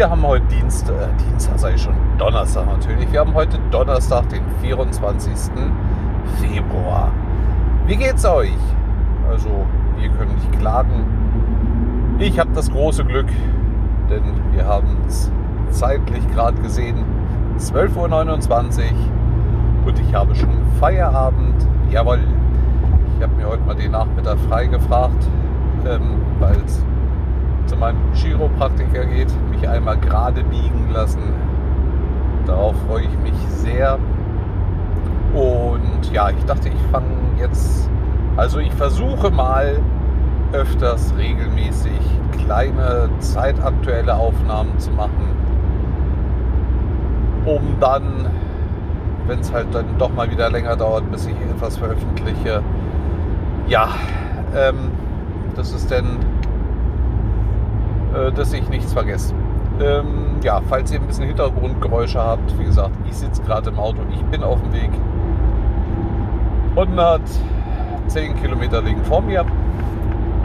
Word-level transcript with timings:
Wir 0.00 0.08
haben 0.08 0.26
heute 0.26 0.46
Dienst, 0.46 0.88
äh, 0.88 0.94
Dienstag 1.28 1.58
sei 1.58 1.76
schon 1.76 1.92
Donnerstag 2.16 2.64
natürlich. 2.64 3.12
Wir 3.12 3.20
haben 3.20 3.34
heute 3.34 3.58
Donnerstag, 3.70 4.30
den 4.30 4.40
24. 4.62 5.70
Februar. 6.40 7.10
Wie 7.84 7.96
geht's 7.96 8.24
euch? 8.24 8.56
Also, 9.28 9.66
wir 9.98 10.08
können 10.08 10.36
nicht 10.36 10.58
klagen. 10.58 12.16
Ich 12.18 12.40
habe 12.40 12.48
das 12.54 12.70
große 12.70 13.04
Glück, 13.04 13.26
denn 14.08 14.22
wir 14.52 14.64
haben 14.64 14.96
es 15.06 15.30
zeitlich 15.68 16.26
gerade 16.30 16.58
gesehen, 16.62 17.04
12.29 17.58 18.80
Uhr 18.80 19.86
und 19.86 19.98
ich 19.98 20.14
habe 20.14 20.34
schon 20.34 20.48
Feierabend. 20.80 21.68
Jawohl, 21.90 22.20
ich 23.18 23.22
habe 23.22 23.34
mir 23.34 23.46
heute 23.46 23.64
mal 23.64 23.74
den 23.74 23.90
Nachmittag 23.90 24.38
frei 24.48 24.64
gefragt, 24.64 25.28
ähm, 25.84 26.22
weil 26.38 26.56
es 26.64 26.82
zu 27.66 27.76
meinem 27.76 27.98
Chiropraktiker 28.14 29.04
geht, 29.04 29.28
mich 29.60 29.68
einmal 29.68 29.96
gerade 29.98 30.42
biegen 30.44 30.90
lassen. 30.92 31.22
Darauf 32.46 32.74
freue 32.86 33.02
ich 33.02 33.18
mich 33.18 33.34
sehr. 33.48 33.98
Und 35.34 36.12
ja, 36.12 36.30
ich 36.30 36.44
dachte, 36.44 36.68
ich 36.68 36.82
fange 36.90 37.06
jetzt, 37.38 37.88
also 38.36 38.58
ich 38.58 38.72
versuche 38.72 39.30
mal 39.30 39.78
öfters 40.52 41.14
regelmäßig 41.16 42.00
kleine 42.44 43.08
zeitaktuelle 43.20 44.14
Aufnahmen 44.14 44.76
zu 44.78 44.90
machen, 44.90 45.28
um 47.44 47.60
dann, 47.78 48.26
wenn 49.26 49.38
es 49.38 49.52
halt 49.52 49.68
dann 49.72 49.86
doch 49.98 50.12
mal 50.12 50.28
wieder 50.30 50.50
länger 50.50 50.74
dauert, 50.74 51.08
bis 51.12 51.26
ich 51.26 51.36
etwas 51.54 51.76
veröffentliche, 51.76 52.62
ja, 53.68 53.90
ähm, 54.56 54.90
das 55.54 55.72
ist 55.72 55.92
dann 55.92 56.18
äh, 58.14 58.32
dass 58.32 58.52
ich 58.52 58.68
nichts 58.68 58.92
vergesse. 58.92 59.34
Ähm, 59.80 60.36
ja, 60.42 60.60
falls 60.68 60.92
ihr 60.92 61.00
ein 61.00 61.06
bisschen 61.06 61.26
Hintergrundgeräusche 61.26 62.20
habt, 62.20 62.58
wie 62.58 62.64
gesagt, 62.64 62.94
ich 63.08 63.16
sitze 63.16 63.42
gerade 63.42 63.70
im 63.70 63.78
Auto, 63.78 63.98
ich 64.12 64.22
bin 64.24 64.42
auf 64.42 64.60
dem 64.60 64.72
Weg. 64.72 64.90
110 66.76 68.36
Kilometer 68.40 68.82
liegen 68.82 69.02
vor 69.04 69.22
mir. 69.22 69.44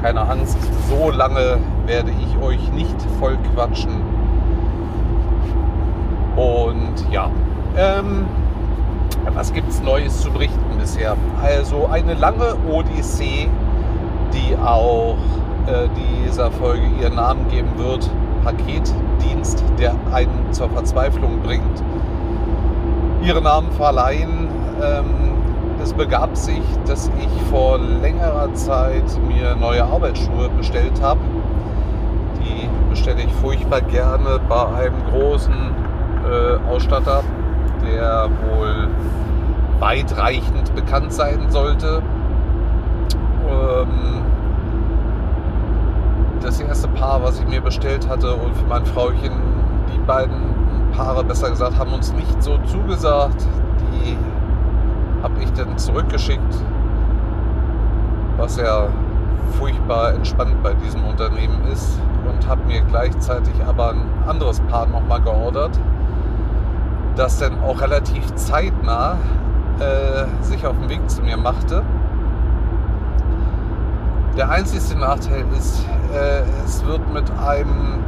Keine 0.02 0.22
Angst, 0.22 0.58
so 0.89 1.11
lange 1.11 1.58
werde 1.86 2.11
ich 2.11 2.41
euch 2.41 2.72
nicht 2.72 2.95
voll 3.19 3.38
quatschen. 3.53 4.02
Und 6.36 7.11
ja, 7.11 7.30
ähm, 7.78 8.25
was 9.33 9.52
gibt 9.52 9.69
es 9.69 9.81
Neues 9.81 10.22
zu 10.22 10.31
berichten 10.31 10.78
bisher? 10.80 11.17
Also 11.44 11.88
eine 11.88 12.13
lange 12.13 12.56
Odyssee, 12.72 13.50
die 14.33 14.56
auch 14.58 15.17
äh, 15.67 15.88
dieser 15.97 16.52
Folge 16.52 16.86
ihren 17.02 17.16
Namen 17.16 17.50
geben 17.50 17.72
wird. 17.78 18.09
Paketdienst, 18.45 19.63
der 19.79 19.95
einen 20.13 20.53
zur 20.53 20.69
Verzweiflung 20.69 21.41
bringt. 21.41 21.83
Ihren 23.23 23.43
Namen 23.43 23.71
verleihen. 23.71 24.47
Ähm, 24.81 25.05
es 25.81 25.93
begab 25.93 26.38
sich, 26.38 26.61
dass 26.85 27.11
ich 27.19 27.41
vor 27.49 27.79
längerer 27.79 28.53
Zeit 28.53 29.03
mir 29.27 29.55
neue 29.55 29.83
Arbeitsschuhe 29.83 30.49
bestellt 30.49 31.01
habe. 31.01 31.19
Die 32.39 32.69
bestelle 32.89 33.23
ich 33.23 33.33
furchtbar 33.33 33.81
gerne 33.81 34.39
bei 34.47 34.67
einem 34.67 35.03
großen 35.11 35.53
äh, 35.53 36.69
Ausstatter, 36.69 37.23
der 37.83 38.29
wohl 38.55 38.89
weitreichend 39.79 40.73
bekannt 40.75 41.11
sein 41.11 41.49
sollte. 41.49 42.01
Ähm, 43.47 44.25
das 46.45 46.59
erste 46.59 46.88
Paar, 46.89 47.23
was 47.23 47.39
ich 47.39 47.47
mir 47.47 47.59
bestellt 47.59 48.07
hatte 48.07 48.35
und 48.35 48.56
für 48.56 48.66
mein 48.66 48.85
Frauchen, 48.85 49.31
die 49.91 49.97
beiden 50.06 50.91
Paare, 50.95 51.23
besser 51.23 51.50
gesagt, 51.50 51.78
haben 51.78 51.91
uns 51.91 52.13
nicht 52.13 52.44
so 52.44 52.57
zugesagt. 52.66 53.45
Die 53.91 54.16
habe 55.23 55.41
ich 55.41 55.51
dann 55.53 55.75
zurückgeschickt, 55.78 56.63
was 58.38 58.57
ja 58.57 58.88
furchtbar 59.57 60.13
entspannt 60.13 60.61
bei 60.61 60.73
diesem 60.75 61.03
Unternehmen 61.06 61.66
ist 61.72 62.00
und 62.29 62.47
habe 62.47 62.63
mir 62.66 62.81
gleichzeitig 62.81 63.53
aber 63.67 63.91
ein 63.91 64.07
anderes 64.27 64.59
Paar 64.62 64.85
nochmal 64.85 65.22
geordert, 65.22 65.79
das 67.16 67.39
dann 67.39 67.59
auch 67.63 67.81
relativ 67.81 68.35
zeitnah 68.35 69.17
äh, 69.79 70.44
sich 70.44 70.66
auf 70.67 70.77
den 70.77 70.89
Weg 70.89 71.09
zu 71.09 71.23
mir 71.23 71.38
machte 71.38 71.81
der 74.38 74.50
einzige 74.50 75.00
Nachteil 75.00 75.45
ist, 75.57 75.85
äh, 76.13 76.43
es 76.66 76.85
wird 76.85 77.01
mit 77.13 77.29
einem 77.31 78.03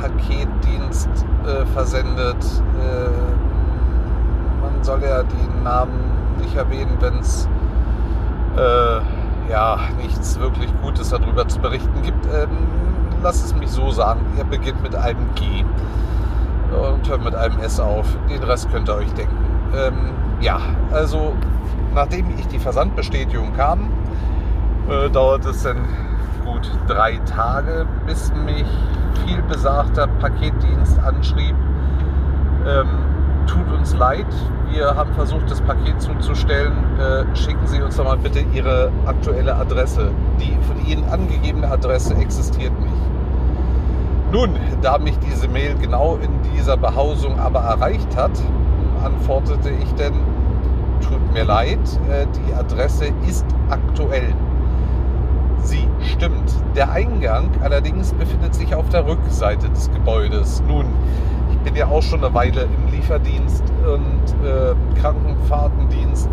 Paketdienst 0.00 1.08
äh, 1.46 1.64
versendet. 1.66 2.44
Äh, 2.80 3.10
man 4.60 4.82
soll 4.82 5.02
ja 5.02 5.22
die 5.22 5.62
Namen 5.64 6.00
nicht 6.40 6.54
erwähnen, 6.56 6.96
wenn 7.00 7.18
es 7.18 7.48
äh, 8.56 9.00
ja 9.50 9.78
nichts 10.02 10.38
wirklich 10.38 10.72
Gutes 10.82 11.10
darüber 11.10 11.46
zu 11.48 11.60
berichten 11.60 12.02
gibt. 12.02 12.26
Ähm, 12.26 12.48
lass 13.22 13.44
es 13.44 13.54
mich 13.54 13.70
so 13.70 13.90
sagen, 13.90 14.20
er 14.36 14.44
beginnt 14.44 14.82
mit 14.82 14.94
einem 14.94 15.34
G 15.34 15.64
und 16.72 17.08
hört 17.08 17.24
mit 17.24 17.34
einem 17.34 17.58
S 17.60 17.80
auf. 17.80 18.06
Den 18.28 18.42
Rest 18.42 18.70
könnt 18.70 18.88
ihr 18.88 18.96
euch 18.96 19.12
denken. 19.14 19.36
Ähm, 19.74 20.12
ja, 20.40 20.60
also 20.92 21.34
nachdem 21.94 22.30
ich 22.38 22.46
die 22.48 22.58
Versandbestätigung 22.58 23.52
kam, 23.54 23.90
äh, 24.88 25.08
dauert 25.10 25.44
es 25.46 25.62
dann 25.62 25.78
gut 26.46 26.70
drei 26.86 27.18
Tage, 27.26 27.86
bis 28.06 28.32
mich 28.32 28.66
viel 29.24 29.42
besagter 29.42 30.06
Paketdienst 30.20 30.98
anschrieb. 31.00 31.56
Ähm, 32.66 32.88
tut 33.46 33.70
uns 33.72 33.94
leid, 33.94 34.26
wir 34.70 34.94
haben 34.94 35.12
versucht, 35.14 35.50
das 35.50 35.60
Paket 35.60 36.00
zuzustellen. 36.00 36.72
Äh, 36.98 37.36
schicken 37.36 37.66
Sie 37.66 37.80
uns 37.80 37.96
doch 37.96 38.04
mal 38.04 38.18
bitte 38.18 38.40
Ihre 38.40 38.90
aktuelle 39.06 39.54
Adresse. 39.54 40.10
Die 40.40 40.56
von 40.66 40.84
Ihnen 40.86 41.04
angegebene 41.08 41.68
Adresse 41.70 42.14
existiert 42.14 42.78
nicht. 42.80 42.92
Nun, 44.32 44.50
da 44.82 44.98
mich 44.98 45.18
diese 45.20 45.48
Mail 45.48 45.76
genau 45.80 46.16
in 46.16 46.30
dieser 46.52 46.76
Behausung 46.76 47.38
aber 47.38 47.60
erreicht 47.60 48.16
hat, 48.16 48.32
antwortete 49.04 49.70
ich 49.70 49.94
denn, 49.94 50.14
tut 51.00 51.32
mir 51.32 51.44
leid, 51.44 51.78
äh, 52.10 52.26
die 52.26 52.54
Adresse 52.54 53.06
ist 53.26 53.46
aktuell. 53.70 54.34
Sie 55.66 55.88
stimmt. 56.12 56.52
Der 56.76 56.92
Eingang 56.92 57.50
allerdings 57.60 58.12
befindet 58.12 58.54
sich 58.54 58.72
auf 58.72 58.88
der 58.88 59.04
Rückseite 59.04 59.68
des 59.68 59.90
Gebäudes. 59.90 60.62
Nun, 60.68 60.86
ich 61.50 61.58
bin 61.58 61.74
ja 61.74 61.88
auch 61.88 62.02
schon 62.02 62.22
eine 62.22 62.32
Weile 62.32 62.62
im 62.62 62.92
Lieferdienst 62.92 63.64
und 63.84 64.46
äh, 64.46 64.74
Krankenfahrtendienst 65.00 66.30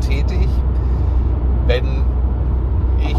tätig. 0.00 0.48
Wenn 1.66 2.04
ich 3.00 3.16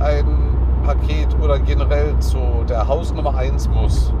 ein 0.00 0.56
Paket 0.84 1.28
oder 1.40 1.60
generell 1.60 2.18
zu 2.18 2.38
der 2.68 2.88
Hausnummer 2.88 3.36
1 3.36 3.68
muss, 3.68 4.12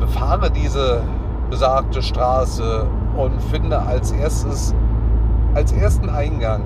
befahre 0.00 0.50
diese 0.50 1.02
besagte 1.50 2.00
Straße 2.00 2.86
und 3.18 3.42
finde 3.42 3.78
als 3.80 4.12
erstes 4.12 4.74
als 5.54 5.72
ersten 5.72 6.08
Eingang 6.08 6.62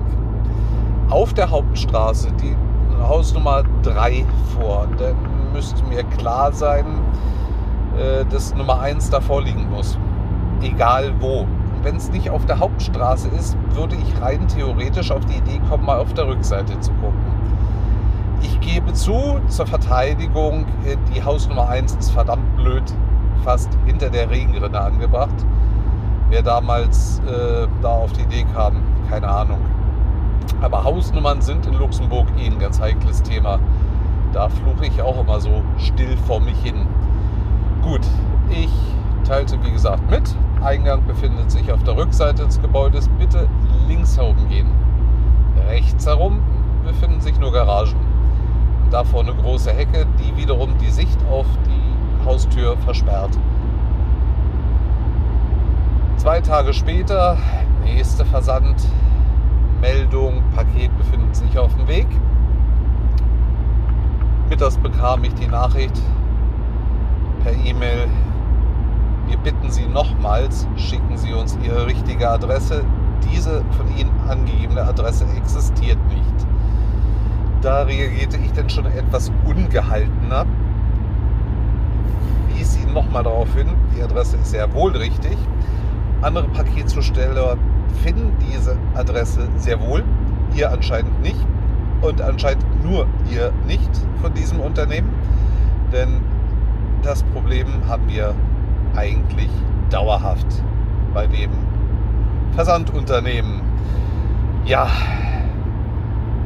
auf 1.09 1.33
der 1.33 1.49
Hauptstraße 1.49 2.31
die 2.33 2.55
Hausnummer 3.01 3.63
3 3.83 4.25
vor. 4.55 4.87
Dann 4.97 5.15
müsste 5.53 5.83
mir 5.85 6.03
klar 6.03 6.51
sein, 6.51 6.85
äh, 7.97 8.25
dass 8.25 8.55
Nummer 8.55 8.79
1 8.79 9.09
davor 9.09 9.41
liegen 9.41 9.69
muss. 9.69 9.97
Egal 10.61 11.13
wo. 11.19 11.45
Wenn 11.83 11.97
es 11.97 12.09
nicht 12.11 12.29
auf 12.29 12.45
der 12.45 12.59
Hauptstraße 12.59 13.27
ist, 13.27 13.57
würde 13.71 13.95
ich 13.95 14.21
rein 14.21 14.47
theoretisch 14.47 15.11
auf 15.11 15.25
die 15.25 15.37
Idee 15.37 15.59
kommen, 15.69 15.85
mal 15.85 15.99
auf 15.99 16.13
der 16.13 16.27
Rückseite 16.27 16.79
zu 16.79 16.91
gucken. 16.93 17.33
Ich 18.41 18.57
gebe 18.61 18.93
zu, 18.93 19.39
zur 19.47 19.67
Verteidigung, 19.67 20.65
äh, 20.85 20.95
die 21.13 21.23
Hausnummer 21.23 21.67
1 21.67 21.95
ist 21.95 22.11
verdammt 22.11 22.55
blöd, 22.55 22.83
fast 23.43 23.69
hinter 23.85 24.09
der 24.09 24.29
Regenrinne 24.29 24.79
angebracht. 24.79 25.45
Wer 26.29 26.41
damals 26.41 27.19
äh, 27.27 27.67
da 27.81 27.89
auf 27.89 28.13
die 28.13 28.21
Idee 28.21 28.45
kam, 28.53 28.81
keine 29.09 29.27
Ahnung. 29.27 29.59
Aber 30.61 30.83
Hausnummern 30.83 31.41
sind 31.41 31.65
in 31.65 31.73
Luxemburg 31.73 32.27
eh 32.37 32.47
ein 32.47 32.59
ganz 32.59 32.79
heikles 32.79 33.21
Thema. 33.23 33.59
Da 34.31 34.49
fluche 34.49 34.85
ich 34.85 35.01
auch 35.01 35.19
immer 35.19 35.39
so 35.39 35.61
still 35.77 36.17
vor 36.25 36.39
mich 36.39 36.57
hin. 36.63 36.87
Gut, 37.81 38.01
ich 38.49 38.71
teilte 39.27 39.57
wie 39.63 39.71
gesagt 39.71 40.09
mit. 40.09 40.23
Eingang 40.63 41.05
befindet 41.05 41.51
sich 41.51 41.71
auf 41.71 41.83
der 41.83 41.97
Rückseite 41.97 42.45
des 42.45 42.61
Gebäudes. 42.61 43.09
Bitte 43.19 43.47
links 43.87 44.17
herum 44.17 44.37
gehen. 44.49 44.67
Rechts 45.67 46.05
herum 46.05 46.39
befinden 46.83 47.21
sich 47.21 47.39
nur 47.39 47.51
Garagen. 47.51 47.95
Davor 48.91 49.21
eine 49.21 49.33
große 49.33 49.71
Hecke, 49.71 50.05
die 50.19 50.37
wiederum 50.37 50.77
die 50.77 50.91
Sicht 50.91 51.17
auf 51.29 51.45
die 51.65 52.25
Haustür 52.25 52.77
versperrt. 52.77 53.37
Zwei 56.17 56.41
Tage 56.41 56.73
später, 56.73 57.37
nächster 57.83 58.25
Versand, 58.25 58.75
Meldung, 59.83 60.41
Paket 60.55 60.97
befindet 60.97 61.35
sich 61.35 61.59
auf 61.59 61.75
dem 61.75 61.89
Weg. 61.89 62.07
Mittags 64.49 64.77
bekam 64.77 65.25
ich 65.25 65.33
die 65.33 65.47
Nachricht, 65.47 66.01
per 67.43 67.51
E-Mail, 67.51 68.07
wir 69.27 69.35
bitten 69.39 69.69
Sie 69.69 69.85
nochmals, 69.85 70.65
schicken 70.77 71.17
Sie 71.17 71.33
uns 71.33 71.57
Ihre 71.61 71.85
richtige 71.85 72.29
Adresse. 72.29 72.85
Diese 73.29 73.61
von 73.71 73.97
Ihnen 73.97 74.11
angegebene 74.29 74.81
Adresse 74.83 75.25
existiert 75.35 75.99
nicht. 76.07 76.47
Da 77.61 77.81
reagierte 77.81 78.37
ich 78.37 78.53
dann 78.53 78.69
schon 78.69 78.85
etwas 78.85 79.33
ungehaltener. 79.43 80.45
Wies 82.53 82.77
ihn 82.77 82.93
nochmal 82.93 83.23
darauf 83.23 83.53
hin, 83.53 83.67
die 83.97 84.01
Adresse 84.01 84.37
ist 84.37 84.51
sehr 84.51 84.73
wohl 84.73 84.95
richtig. 84.95 85.37
Andere 86.21 86.47
Paketzusteller 86.47 87.57
finden 87.93 88.35
diese 88.51 88.77
Adresse 88.95 89.47
sehr 89.57 89.79
wohl, 89.81 90.03
ihr 90.55 90.71
anscheinend 90.71 91.21
nicht 91.21 91.39
und 92.01 92.21
anscheinend 92.21 92.65
nur 92.83 93.07
ihr 93.31 93.51
nicht 93.65 93.91
von 94.21 94.33
diesem 94.33 94.59
Unternehmen. 94.59 95.09
Denn 95.91 96.21
das 97.01 97.23
Problem 97.23 97.67
haben 97.87 98.07
wir 98.07 98.33
eigentlich 98.95 99.49
dauerhaft 99.89 100.47
bei 101.13 101.27
dem 101.27 101.51
Versandunternehmen. 102.55 103.61
Ja, 104.65 104.87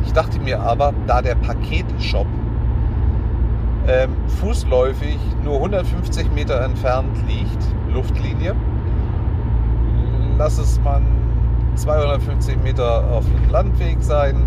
ich 0.06 0.14
dachte 0.14 0.40
mir 0.40 0.60
aber, 0.60 0.94
da 1.06 1.22
der 1.22 1.36
Paketshop 1.36 2.28
ähm, 3.88 4.16
fußläufig 4.40 5.18
nur 5.44 5.56
150 5.56 6.32
Meter 6.32 6.62
entfernt 6.62 7.18
liegt, 7.28 7.64
Luftlinie, 7.94 8.56
lass 10.38 10.58
es 10.58 10.80
man 10.82 11.17
250 11.78 12.58
Meter 12.64 13.04
auf 13.12 13.26
dem 13.26 13.52
Landweg 13.52 13.98
sein. 14.02 14.44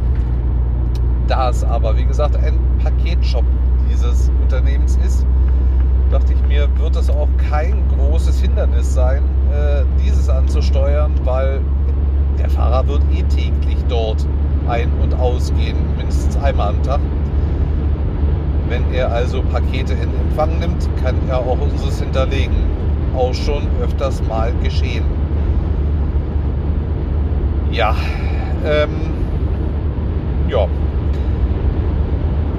Da 1.29 1.51
es 1.51 1.63
aber, 1.63 1.97
wie 1.97 2.05
gesagt, 2.05 2.37
ein 2.37 2.59
Paketshop 2.83 3.45
dieses 3.89 4.31
Unternehmens 4.43 4.99
ist, 5.07 5.25
dachte 6.11 6.33
ich 6.33 6.43
mir, 6.49 6.69
wird 6.79 6.97
es 6.97 7.09
auch 7.09 7.29
kein 7.49 7.83
großes 7.97 8.41
Hindernis 8.41 8.95
sein, 8.95 9.23
äh, 9.53 9.85
dieses 10.05 10.29
anzusteuern, 10.29 11.13
weil 11.25 11.61
der 12.39 12.51
Fahrer 12.51 12.87
wird 12.89 13.03
eh 13.13 13.23
täglich 13.23 13.79
dort 13.89 14.27
ein- 14.69 14.93
und 15.01 15.15
ausgehen, 15.15 15.77
mindestens 15.97 16.37
einmal 16.43 16.71
am 16.71 16.83
Tag. 16.83 17.01
Wenn 18.69 18.93
er 18.93 19.13
also 19.13 19.43
Pakete 19.43 19.93
in 19.95 20.09
Empfang 20.29 20.59
nimmt, 20.59 20.89
kann 21.03 21.17
er 21.29 21.39
auch 21.39 21.61
unseres 21.61 22.01
hinterlegen. 22.01 22.57
Auch 23.17 23.35
schon 23.35 23.63
öfters 23.83 24.23
mal 24.29 24.53
geschehen. 24.63 25.05
Ja, 27.71 27.95
ähm, 28.65 28.91
ja. 30.49 30.67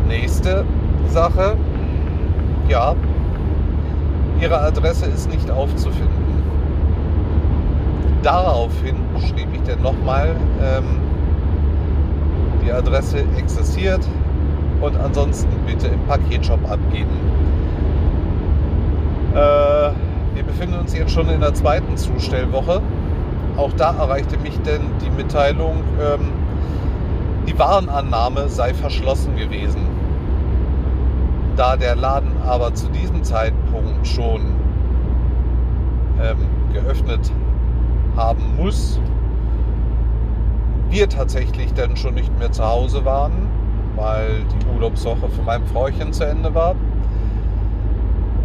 Nächste 0.08 0.64
Sache. 1.10 1.58
Ja, 2.70 2.96
Ihre 4.40 4.60
Adresse 4.60 5.08
ist 5.08 5.30
nicht 5.30 5.52
aufzufinden. 5.52 6.42
Daraufhin 8.24 8.96
schrieb 9.20 9.48
ich 9.54 9.62
dann 9.64 9.82
nochmal, 9.82 10.36
ähm, 10.64 11.02
die 12.66 12.72
Adresse 12.72 13.26
existiert 13.38 14.08
und 14.80 14.96
ansonsten 14.96 15.50
bitte 15.66 15.88
im 15.88 16.00
Paketshop 16.08 16.60
abgeben. 16.70 17.10
Äh, 19.34 19.92
wir 20.36 20.44
befinden 20.44 20.80
uns 20.80 20.96
jetzt 20.96 21.12
schon 21.12 21.28
in 21.30 21.42
der 21.42 21.54
zweiten 21.54 21.98
Zustellwoche. 21.98 22.82
Auch 23.58 23.74
da 23.74 23.94
erreichte 23.94 24.38
mich 24.38 24.58
denn 24.62 24.82
die 25.04 25.10
Mitteilung, 25.10 25.84
ähm, 26.02 26.32
die 27.48 27.58
Warenannahme 27.58 28.48
sei 28.50 28.74
verschlossen 28.74 29.36
gewesen. 29.36 29.88
Da 31.56 31.76
der 31.76 31.96
Laden 31.96 32.32
aber 32.46 32.74
zu 32.74 32.88
diesem 32.90 33.24
Zeitpunkt 33.24 34.08
schon 34.08 34.42
ähm, 36.22 36.38
geöffnet 36.74 37.32
haben 38.16 38.56
muss, 38.58 39.00
wir 40.90 41.08
tatsächlich 41.10 41.74
dann 41.74 41.96
schon 41.96 42.16
nicht 42.16 42.38
mehr 42.38 42.52
zu 42.52 42.64
Hause 42.66 43.06
waren, 43.06 43.50
weil 43.96 44.44
die 44.44 44.76
Urlaubswoche 44.76 45.30
von 45.30 45.46
meinem 45.46 45.66
Frauchen 45.66 46.12
zu 46.14 46.26
Ende 46.26 46.54
war. 46.54 46.76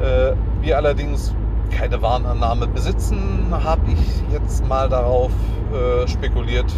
Äh, 0.00 0.32
wir 0.61 0.76
allerdings 0.76 1.35
keine 1.71 2.01
Warenannahme 2.03 2.67
besitzen, 2.67 3.49
habe 3.51 3.91
ich 3.91 4.33
jetzt 4.33 4.67
mal 4.67 4.89
darauf 4.89 5.33
äh, 5.73 6.07
spekuliert, 6.07 6.73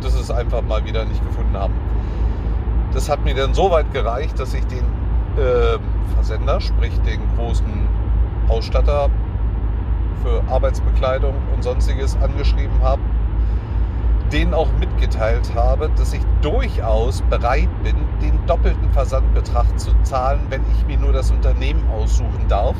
dass 0.00 0.14
es 0.14 0.30
einfach 0.30 0.62
mal 0.62 0.84
wieder 0.84 1.04
nicht 1.04 1.24
gefunden 1.24 1.56
haben. 1.56 1.74
Das 2.92 3.08
hat 3.08 3.24
mir 3.24 3.34
dann 3.34 3.54
so 3.54 3.70
weit 3.70 3.92
gereicht, 3.92 4.38
dass 4.38 4.52
ich 4.54 4.64
den 4.66 4.84
äh, 5.36 5.78
Versender, 6.14 6.60
sprich 6.60 6.92
den 7.00 7.20
großen 7.36 7.88
Ausstatter 8.48 9.08
für 10.22 10.42
Arbeitsbekleidung 10.52 11.34
und 11.54 11.64
sonstiges 11.64 12.16
angeschrieben 12.22 12.80
habe, 12.82 13.00
denen 14.32 14.54
auch 14.54 14.68
mitgeteilt 14.78 15.52
habe, 15.54 15.90
dass 15.96 16.12
ich 16.12 16.22
durchaus 16.40 17.22
bereit 17.22 17.68
bin, 17.82 17.96
den 18.20 18.38
doppelten 18.46 18.90
Versandbetrag 18.92 19.66
zu 19.78 19.90
zahlen, 20.02 20.40
wenn 20.48 20.62
ich 20.76 20.86
mir 20.86 20.98
nur 20.98 21.12
das 21.12 21.30
Unternehmen 21.30 21.82
aussuchen 21.90 22.46
darf. 22.48 22.76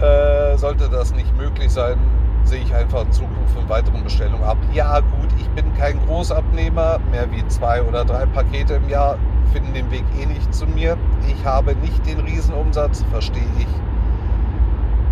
Äh, 0.00 0.56
sollte 0.56 0.88
das 0.88 1.14
nicht 1.14 1.36
möglich 1.36 1.70
sein, 1.70 1.98
sehe 2.44 2.62
ich 2.62 2.74
einfach 2.74 3.02
in 3.02 3.12
Zukunft 3.12 3.54
von 3.54 3.68
weiteren 3.68 4.02
Bestellungen 4.02 4.44
ab. 4.44 4.56
Ja 4.72 5.00
gut, 5.00 5.28
ich 5.38 5.48
bin 5.50 5.74
kein 5.74 5.98
Großabnehmer, 6.06 6.98
mehr 7.10 7.30
wie 7.30 7.46
zwei 7.48 7.82
oder 7.82 8.04
drei 8.04 8.24
Pakete 8.26 8.74
im 8.74 8.88
Jahr 8.88 9.18
finden 9.52 9.74
den 9.74 9.90
Weg 9.90 10.04
eh 10.18 10.26
nicht 10.26 10.54
zu 10.54 10.66
mir. 10.66 10.96
Ich 11.28 11.44
habe 11.44 11.74
nicht 11.76 12.06
den 12.06 12.20
Riesenumsatz, 12.20 13.04
verstehe 13.10 13.42
ich. 13.58 13.66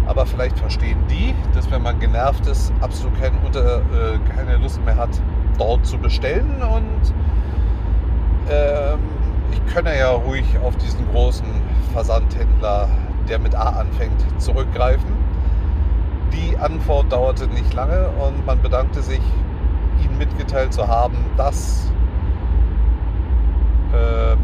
Aber 0.07 0.25
vielleicht 0.25 0.59
verstehen 0.59 0.99
die, 1.11 1.35
dass 1.55 1.71
wenn 1.71 1.83
man 1.83 1.99
genervt 1.99 2.47
ist, 2.47 2.73
absolut 2.81 3.21
kein, 3.21 3.33
unter, 3.45 3.79
äh, 3.79 4.19
keine 4.35 4.57
Lust 4.57 4.83
mehr 4.85 4.97
hat, 4.97 5.11
dort 5.59 5.85
zu 5.85 5.99
bestellen. 5.99 6.63
Und 6.63 7.13
ähm, 8.51 9.01
ich 9.53 9.75
könne 9.75 9.99
ja 9.99 10.11
ruhig 10.11 10.45
auf 10.65 10.77
diesen 10.77 11.07
großen 11.13 11.47
Versandhändler, 11.93 12.89
der 13.29 13.39
mit 13.39 13.55
A 13.55 13.81
anfängt, 13.81 14.25
zurückgreifen. 14.39 15.13
Die 16.33 16.57
Antwort 16.57 17.13
dauerte 17.13 17.47
nicht 17.49 17.73
lange 17.75 18.09
und 18.21 18.45
man 18.47 18.61
bedankte 18.61 19.03
sich, 19.03 19.21
ihnen 20.03 20.19
mitgeteilt 20.19 20.73
zu 20.73 20.87
haben, 20.87 21.17
dass 21.37 21.91
ähm, 23.95 24.39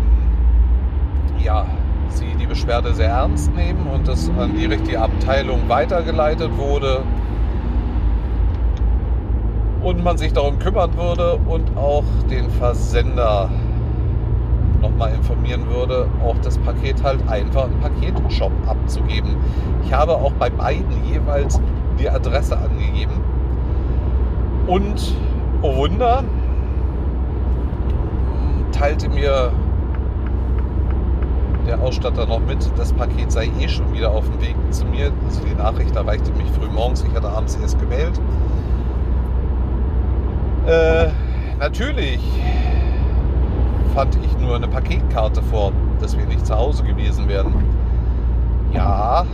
ja, 1.38 1.66
sie 2.08 2.34
die 2.40 2.46
Beschwerde 2.46 2.94
sehr 2.94 3.10
ernst 3.10 3.54
nehmen 3.54 3.86
und 3.86 4.08
das 4.08 4.30
an 4.38 4.56
die 4.56 4.66
richtige 4.66 5.00
Abteilung 5.00 5.68
weitergeleitet 5.68 6.56
wurde 6.56 7.02
und 9.82 10.02
man 10.02 10.16
sich 10.16 10.32
darum 10.32 10.58
kümmern 10.58 10.96
würde 10.96 11.36
und 11.46 11.76
auch 11.76 12.04
den 12.30 12.48
Versender 12.50 13.50
nochmal 14.84 15.14
informieren 15.14 15.66
würde, 15.68 16.06
auch 16.22 16.36
das 16.42 16.58
Paket 16.58 17.02
halt 17.02 17.26
einfach 17.28 17.66
im 17.66 17.80
Paketshop 17.80 18.52
abzugeben. 18.66 19.36
Ich 19.84 19.92
habe 19.92 20.12
auch 20.12 20.32
bei 20.32 20.50
beiden 20.50 21.04
jeweils 21.04 21.60
die 21.98 22.08
Adresse 22.08 22.56
angegeben. 22.56 23.14
Und, 24.66 25.14
oh 25.62 25.76
Wunder, 25.76 26.22
teilte 28.72 29.08
mir 29.08 29.52
der 31.66 31.80
Ausstatter 31.80 32.26
noch 32.26 32.40
mit, 32.40 32.58
das 32.76 32.92
Paket 32.92 33.32
sei 33.32 33.50
eh 33.58 33.68
schon 33.68 33.90
wieder 33.94 34.10
auf 34.10 34.24
dem 34.28 34.40
Weg 34.42 34.56
zu 34.70 34.84
mir. 34.84 35.10
Also 35.26 35.40
die 35.44 35.54
Nachricht 35.54 35.96
erreichte 35.96 36.30
mich 36.32 36.50
früh 36.50 36.68
morgens, 36.68 37.02
ich 37.08 37.14
hatte 37.14 37.28
abends 37.28 37.58
erst 37.60 37.78
gemeldet. 37.80 38.20
Äh, 40.66 41.08
natürlich 41.58 42.20
fand 43.94 44.18
ich 44.24 44.36
nur 44.38 44.56
eine 44.56 44.66
Paketkarte 44.66 45.40
vor, 45.42 45.72
dass 46.00 46.18
wir 46.18 46.26
nicht 46.26 46.44
zu 46.44 46.54
Hause 46.54 46.82
gewesen 46.82 47.28
wären. 47.28 47.54
Ja, 48.72 49.24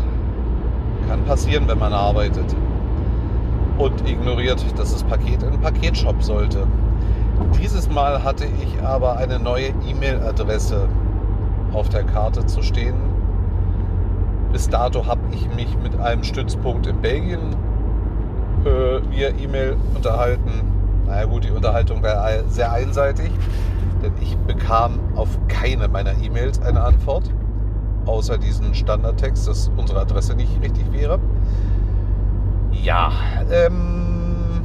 kann 1.09 1.25
passieren, 1.25 1.67
wenn 1.67 1.79
man 1.79 1.95
arbeitet. 1.95 2.55
Und 3.79 4.07
ignoriert, 4.07 4.63
dass 4.79 4.93
das 4.93 5.03
Paket 5.05 5.43
in 5.43 5.53
den 5.53 5.61
Paketshop 5.61 6.23
sollte. 6.23 6.67
Dieses 7.59 7.89
Mal 7.89 8.23
hatte 8.23 8.45
ich 8.45 8.83
aber 8.83 9.17
eine 9.17 9.39
neue 9.39 9.69
E-Mail-Adresse 9.89 10.87
auf 11.73 11.89
der 11.89 12.05
Karte 12.05 12.45
zu 12.45 12.63
stehen. 12.63 12.97
Bis 14.53 14.69
dato 14.69 15.07
habe 15.07 15.21
ich 15.33 15.49
mich 15.55 15.75
mit 15.83 15.99
einem 15.99 16.23
Stützpunkt 16.23 16.87
in 16.87 17.01
Belgien 17.01 17.57
äh, 18.65 19.01
via 19.11 19.31
E-Mail 19.31 19.77
unterhalten. 19.95 20.51
Naja 21.07 21.25
gut, 21.25 21.45
die 21.45 21.51
Unterhaltung 21.51 22.03
war 22.03 22.29
sehr 22.49 22.71
einseitig, 22.73 23.31
denn 24.03 24.13
ich 24.21 24.37
bekam 24.39 24.99
auf 25.17 25.29
keine 25.49 25.89
meiner 25.89 26.13
E-Mails 26.23 26.61
eine 26.63 26.83
Antwort, 26.83 27.25
außer 28.07 28.39
diesen 28.39 28.75
Standardtext, 28.75 29.47
dass 29.47 29.71
unsere 29.77 30.01
Adresse 30.01 30.35
nicht 30.35 30.61
richtig 30.63 30.93
wäre. 30.93 31.19
Ja, 32.73 33.13
ähm, 33.53 34.63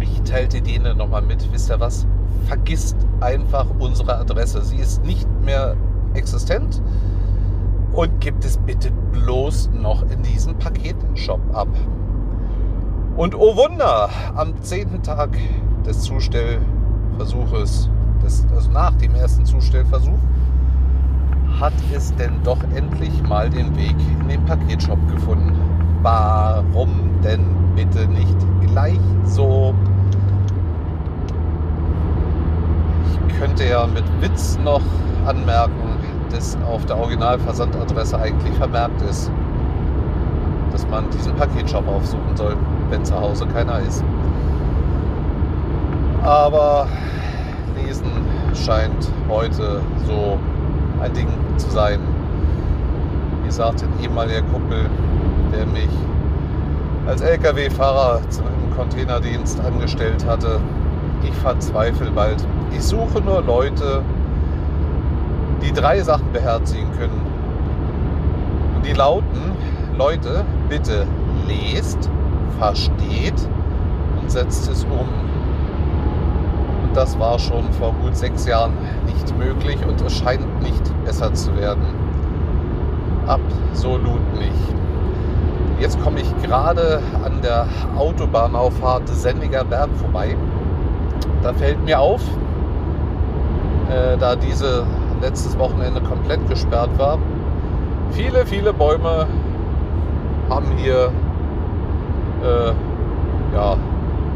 ich 0.00 0.22
teilte 0.22 0.62
denen 0.62 0.96
nochmal 0.96 1.22
mit, 1.22 1.52
wisst 1.52 1.70
ihr 1.70 1.80
was? 1.80 2.06
Vergisst 2.46 2.96
einfach 3.20 3.66
unsere 3.78 4.16
Adresse. 4.16 4.62
Sie 4.62 4.76
ist 4.76 5.04
nicht 5.04 5.28
mehr 5.44 5.76
existent. 6.14 6.80
und 7.92 8.20
gibt 8.20 8.44
es 8.44 8.56
bitte 8.56 8.90
bloß 9.12 9.70
noch 9.74 10.02
in 10.10 10.22
diesem 10.22 10.58
Paketshop 10.58 11.40
ab. 11.52 11.68
Und 13.16 13.34
oh 13.34 13.56
Wunder, 13.56 14.08
am 14.34 14.60
zehnten 14.62 15.02
Tag 15.02 15.36
des 15.86 16.00
Zustellversuches, 16.02 17.90
des, 18.22 18.46
also 18.54 18.70
nach 18.70 18.94
dem 18.96 19.14
ersten 19.14 19.44
Zustellversuch, 19.44 20.18
hat 21.60 21.72
es 21.94 22.14
denn 22.16 22.32
doch 22.42 22.58
endlich 22.74 23.22
mal 23.22 23.48
den 23.48 23.76
Weg 23.76 23.96
in 24.20 24.28
den 24.28 24.44
Paketshop 24.44 24.98
gefunden. 25.10 25.54
Warum 26.02 26.88
denn 27.22 27.44
bitte 27.76 28.06
nicht 28.08 28.36
gleich 28.60 28.98
so? 29.24 29.74
Ich 33.10 33.38
könnte 33.38 33.64
ja 33.64 33.86
mit 33.86 34.04
Witz 34.20 34.58
noch 34.64 34.82
anmerken, 35.26 35.98
dass 36.30 36.56
auf 36.68 36.84
der 36.86 36.96
Originalversandadresse 36.96 38.18
eigentlich 38.18 38.54
vermerkt 38.54 39.00
ist, 39.02 39.30
dass 40.72 40.86
man 40.88 41.08
diesen 41.10 41.34
Paketshop 41.36 41.86
aufsuchen 41.86 42.36
soll, 42.36 42.56
wenn 42.90 43.04
zu 43.04 43.14
Hause 43.14 43.46
keiner 43.46 43.78
ist. 43.80 44.02
Aber 46.24 46.86
scheint 48.64 49.10
heute 49.28 49.80
so 50.06 50.38
ein 51.02 51.12
Ding 51.14 51.28
zu 51.56 51.70
sein. 51.70 51.98
Wie 53.44 53.50
sagt 53.50 53.82
ein 53.82 53.92
ehemaliger 54.02 54.42
Kumpel, 54.42 54.88
der 55.52 55.66
mich 55.66 55.88
als 57.06 57.20
Lkw-Fahrer 57.20 58.20
zum 58.30 58.44
Containerdienst 58.76 59.60
angestellt 59.60 60.24
hatte, 60.26 60.60
ich 61.24 61.34
verzweifle 61.34 62.10
bald. 62.12 62.46
Ich 62.72 62.82
suche 62.82 63.20
nur 63.20 63.42
Leute, 63.42 64.02
die 65.62 65.72
drei 65.72 66.00
Sachen 66.00 66.32
beherzigen 66.32 66.90
können. 66.98 67.20
Und 68.76 68.86
die 68.86 68.92
lauten, 68.92 69.52
Leute, 69.98 70.44
bitte 70.68 71.06
lest, 71.46 72.08
versteht 72.58 73.48
und 74.20 74.30
setzt 74.30 74.70
es 74.70 74.84
um. 74.84 75.21
Das 76.94 77.18
war 77.18 77.38
schon 77.38 77.72
vor 77.72 77.94
gut 78.02 78.14
sechs 78.16 78.46
Jahren 78.46 78.72
nicht 79.06 79.36
möglich 79.38 79.78
und 79.86 80.00
es 80.02 80.18
scheint 80.18 80.62
nicht 80.62 81.04
besser 81.04 81.32
zu 81.32 81.56
werden. 81.56 81.82
Absolut 83.26 84.20
nicht. 84.34 84.74
Jetzt 85.80 86.00
komme 86.02 86.20
ich 86.20 86.42
gerade 86.42 87.00
an 87.24 87.40
der 87.42 87.66
Autobahnauffahrt 87.96 89.08
Sendiger 89.08 89.64
Berg 89.64 89.88
vorbei. 89.96 90.36
Da 91.42 91.52
fällt 91.54 91.82
mir 91.84 91.98
auf, 91.98 92.20
äh, 93.90 94.16
da 94.18 94.36
diese 94.36 94.84
letztes 95.20 95.58
Wochenende 95.58 96.00
komplett 96.02 96.46
gesperrt 96.48 96.90
war, 96.98 97.18
viele, 98.10 98.44
viele 98.44 98.72
Bäume 98.72 99.26
haben 100.50 100.66
hier 100.76 101.10
äh, 102.44 102.72
ja, 103.54 103.76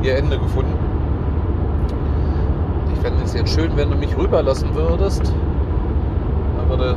ihr 0.03 0.17
Ende 0.17 0.39
gefunden. 0.39 0.86
Ich 3.07 3.13
fände 3.13 3.25
es 3.25 3.35
jetzt 3.35 3.55
schön, 3.55 3.77
wenn 3.77 3.89
du 3.89 3.97
mich 3.97 4.19
rüberlassen 4.19 4.75
würdest. 4.75 5.33
Dann 6.59 6.69
würde 6.69 6.97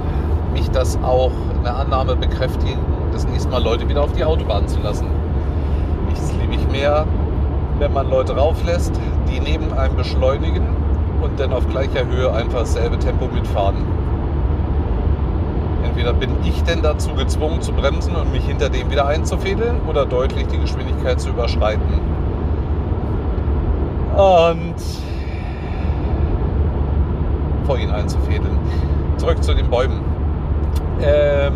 mich 0.54 0.68
das 0.72 0.98
auch 1.04 1.30
in 1.56 1.64
der 1.64 1.76
Annahme 1.76 2.16
bekräftigen, 2.16 2.80
das 3.14 3.28
nächste 3.28 3.52
Mal 3.52 3.62
Leute 3.62 3.88
wieder 3.88 4.02
auf 4.02 4.14
die 4.14 4.24
Autobahn 4.24 4.68
zu 4.68 4.80
lassen. 4.80 5.06
Nichts 6.08 6.34
liebe 6.42 6.56
ich 6.56 6.68
mehr, 6.72 7.06
wenn 7.78 7.94
man 7.94 8.10
Leute 8.10 8.36
rauflässt, 8.36 9.00
die 9.32 9.40
neben 9.40 9.72
einem 9.74 9.98
beschleunigen 9.98 10.64
und 11.22 11.40
dann 11.40 11.54
auf 11.54 11.68
gleicher 11.68 12.08
Höhe 12.08 12.34
einfach 12.34 12.62
dasselbe 12.62 12.98
Tempo 12.98 13.28
mitfahren. 13.28 13.76
Entweder 15.84 16.14
bin 16.14 16.32
ich 16.44 16.64
denn 16.64 16.82
dazu 16.82 17.14
gezwungen 17.14 17.62
zu 17.62 17.72
bremsen 17.72 18.16
und 18.16 18.32
mich 18.32 18.46
hinter 18.46 18.70
dem 18.70 18.90
wieder 18.90 19.06
einzufädeln 19.06 19.76
oder 19.88 20.08
deutlich 20.08 20.48
die 20.48 20.58
Geschwindigkeit 20.58 21.22
zu 21.22 21.30
überschreiten. 21.30 22.02
Und 24.18 24.74
vor 27.70 27.78
ihn 27.78 27.92
einzufädeln. 27.92 28.58
Zurück 29.18 29.44
zu 29.44 29.54
den 29.54 29.70
Bäumen. 29.70 30.02
Ähm, 31.04 31.54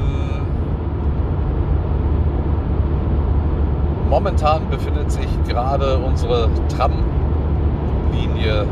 momentan 4.12 4.70
befindet 4.70 5.12
sich 5.12 5.28
gerade 5.48 5.98
unsere 5.98 6.50
Tramlinie 6.78 8.68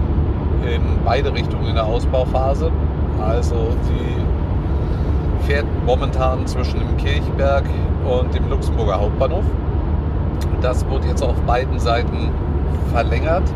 in 0.72 0.82
beide 1.04 1.34
Richtungen 1.34 1.66
in 1.66 1.74
der 1.74 1.86
Ausbauphase. 1.86 2.72
Also 3.20 3.56
sie 3.86 5.48
fährt 5.48 5.66
momentan 5.88 6.46
zwischen 6.46 6.80
dem 6.80 6.96
Kirchberg 6.98 7.64
und 8.08 8.36
dem 8.36 8.48
Luxemburger 8.52 9.00
Hauptbahnhof. 9.02 9.46
Das 10.62 10.88
wird 10.92 11.06
jetzt 11.06 11.24
auf 11.24 11.42
beiden 11.48 11.80
Seiten 11.80 12.30
verlängert. 12.94 13.52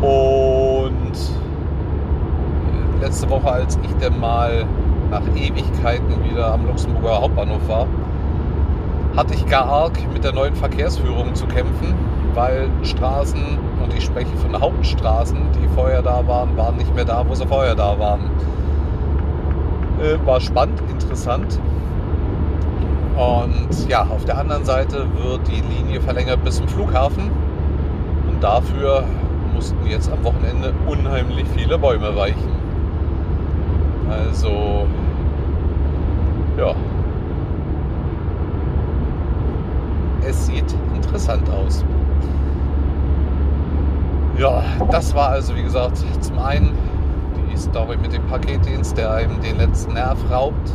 Und 0.00 1.45
letzte 3.00 3.28
Woche, 3.30 3.50
als 3.50 3.78
ich 3.82 3.94
dann 4.00 4.18
mal 4.18 4.66
nach 5.10 5.22
Ewigkeiten 5.36 6.24
wieder 6.24 6.52
am 6.52 6.66
Luxemburger 6.66 7.20
Hauptbahnhof 7.20 7.68
war, 7.68 7.86
hatte 9.16 9.34
ich 9.34 9.46
gar 9.46 9.66
arg 9.66 9.98
mit 10.12 10.24
der 10.24 10.32
neuen 10.32 10.54
Verkehrsführung 10.54 11.34
zu 11.34 11.46
kämpfen, 11.46 11.94
weil 12.34 12.68
Straßen, 12.82 13.40
und 13.82 13.94
ich 13.94 14.04
spreche 14.04 14.36
von 14.36 14.60
Hauptstraßen, 14.60 15.38
die 15.54 15.68
vorher 15.74 16.02
da 16.02 16.26
waren, 16.26 16.56
waren 16.56 16.76
nicht 16.76 16.94
mehr 16.94 17.04
da, 17.04 17.24
wo 17.26 17.34
sie 17.34 17.46
vorher 17.46 17.74
da 17.74 17.98
waren. 17.98 18.30
Äh, 20.02 20.24
war 20.26 20.40
spannend, 20.40 20.82
interessant. 20.90 21.58
Und 23.16 23.88
ja, 23.88 24.02
auf 24.02 24.26
der 24.26 24.36
anderen 24.36 24.66
Seite 24.66 25.06
wird 25.16 25.40
die 25.48 25.62
Linie 25.62 26.02
verlängert 26.02 26.44
bis 26.44 26.56
zum 26.56 26.68
Flughafen. 26.68 27.30
Und 28.28 28.42
dafür 28.42 29.04
mussten 29.54 29.86
jetzt 29.86 30.12
am 30.12 30.22
Wochenende 30.22 30.74
unheimlich 30.86 31.46
viele 31.56 31.78
Bäume 31.78 32.14
weichen. 32.14 32.55
Also, 34.08 34.86
ja, 36.56 36.74
es 40.28 40.46
sieht 40.46 40.74
interessant 40.94 41.48
aus. 41.50 41.84
Ja, 44.38 44.62
das 44.90 45.14
war 45.14 45.30
also 45.30 45.56
wie 45.56 45.62
gesagt 45.62 46.04
zum 46.20 46.38
einen 46.38 46.76
die 47.50 47.56
Story 47.56 47.96
mit 47.96 48.12
dem 48.12 48.22
Paketdienst, 48.26 48.96
der 48.96 49.12
einem 49.12 49.40
den 49.40 49.56
letzten 49.56 49.94
Nerv 49.94 50.18
raubt. 50.30 50.72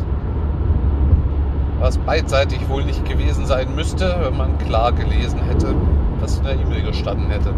Was 1.78 1.98
beidseitig 1.98 2.68
wohl 2.68 2.84
nicht 2.84 3.08
gewesen 3.08 3.46
sein 3.46 3.74
müsste, 3.74 4.16
wenn 4.20 4.36
man 4.36 4.58
klar 4.58 4.92
gelesen 4.92 5.40
hätte, 5.48 5.74
was 6.20 6.38
in 6.38 6.44
der 6.44 6.54
E-Mail 6.54 6.82
gestanden 6.82 7.28
hätte. 7.28 7.52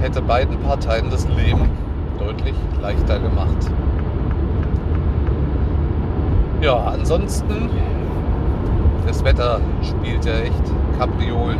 Hätte 0.00 0.22
beiden 0.22 0.58
Parteien 0.60 1.10
das 1.10 1.28
Leben 1.28 1.70
deutlich 2.20 2.54
leichter 2.80 3.18
gemacht. 3.18 3.70
Ja, 6.60 6.76
ansonsten 6.92 7.70
das 9.06 9.24
Wetter 9.24 9.60
spielt 9.82 10.24
ja 10.24 10.34
echt 10.34 10.62
Kapriolen. 10.98 11.58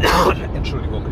Entschuldigung. 0.54 1.02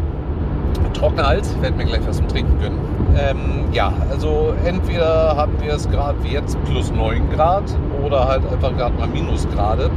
Trockener 0.93 1.29
Hals, 1.29 1.55
werden 1.63 1.77
mir 1.77 1.85
gleich 1.85 2.07
was 2.07 2.17
zum 2.17 2.29
Trinken 2.29 2.59
gönnen. 2.61 2.79
Ähm, 3.17 3.73
ja, 3.73 3.93
also 4.11 4.53
entweder 4.65 5.37
haben 5.37 5.53
wir 5.61 5.73
es 5.75 5.89
gerade 5.89 6.23
wie 6.25 6.33
jetzt 6.33 6.63
plus 6.65 6.91
9 6.91 7.31
Grad 7.31 7.65
oder 8.05 8.27
halt 8.27 8.43
einfach 8.53 8.77
gerade 8.77 8.99
mal 8.99 9.07
Minusgrade. 9.07 9.91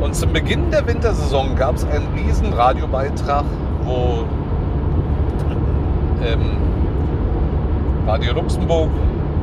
Und 0.00 0.14
zum 0.14 0.32
Beginn 0.32 0.70
der 0.70 0.86
Wintersaison 0.86 1.56
gab 1.56 1.76
es 1.76 1.84
einen 1.84 2.06
riesen 2.14 2.52
Radiobeitrag, 2.52 3.44
wo 3.84 4.24
ähm, 6.24 6.40
Radio 8.06 8.34
Luxemburg 8.34 8.90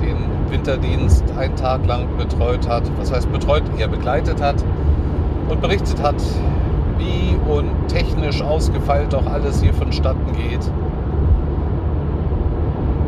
den 0.01 0.17
Winterdienst 0.49 1.23
einen 1.37 1.55
Tag 1.55 1.85
lang 1.85 2.07
betreut 2.17 2.67
hat, 2.67 2.83
was 2.97 3.11
heißt 3.11 3.31
betreut, 3.31 3.63
eher 3.77 3.87
begleitet 3.87 4.41
hat 4.41 4.55
und 5.49 5.61
berichtet 5.61 6.01
hat, 6.01 6.21
wie 6.97 7.37
und 7.51 7.69
technisch 7.87 8.41
ausgefeilt 8.41 9.13
doch 9.13 9.25
alles 9.25 9.61
hier 9.61 9.73
vonstatten 9.73 10.31
geht. 10.33 10.71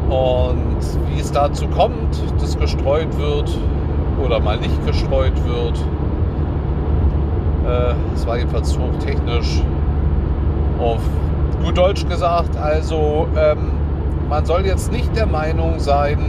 Und 0.10 0.82
wie 1.10 1.20
es 1.20 1.32
dazu 1.32 1.68
kommt, 1.68 2.22
dass 2.39 2.58
gestreut 2.58 3.18
wird 3.18 3.58
oder 4.24 4.39
mal 4.39 4.58
nicht 4.60 4.86
gestreut 4.86 5.34
wird. 5.46 5.80
Äh, 7.65 7.94
es 8.13 8.27
war 8.27 8.38
jedenfalls 8.38 8.77
hochtechnisch 8.77 9.63
auf 10.80 11.00
gut 11.63 11.77
Deutsch 11.77 12.08
gesagt. 12.08 12.58
Also 12.58 13.27
ähm, 13.36 13.72
man 14.29 14.46
soll 14.46 14.65
jetzt 14.65 14.91
nicht 14.91 15.15
der 15.15 15.25
Meinung 15.25 15.79
sein, 15.79 16.20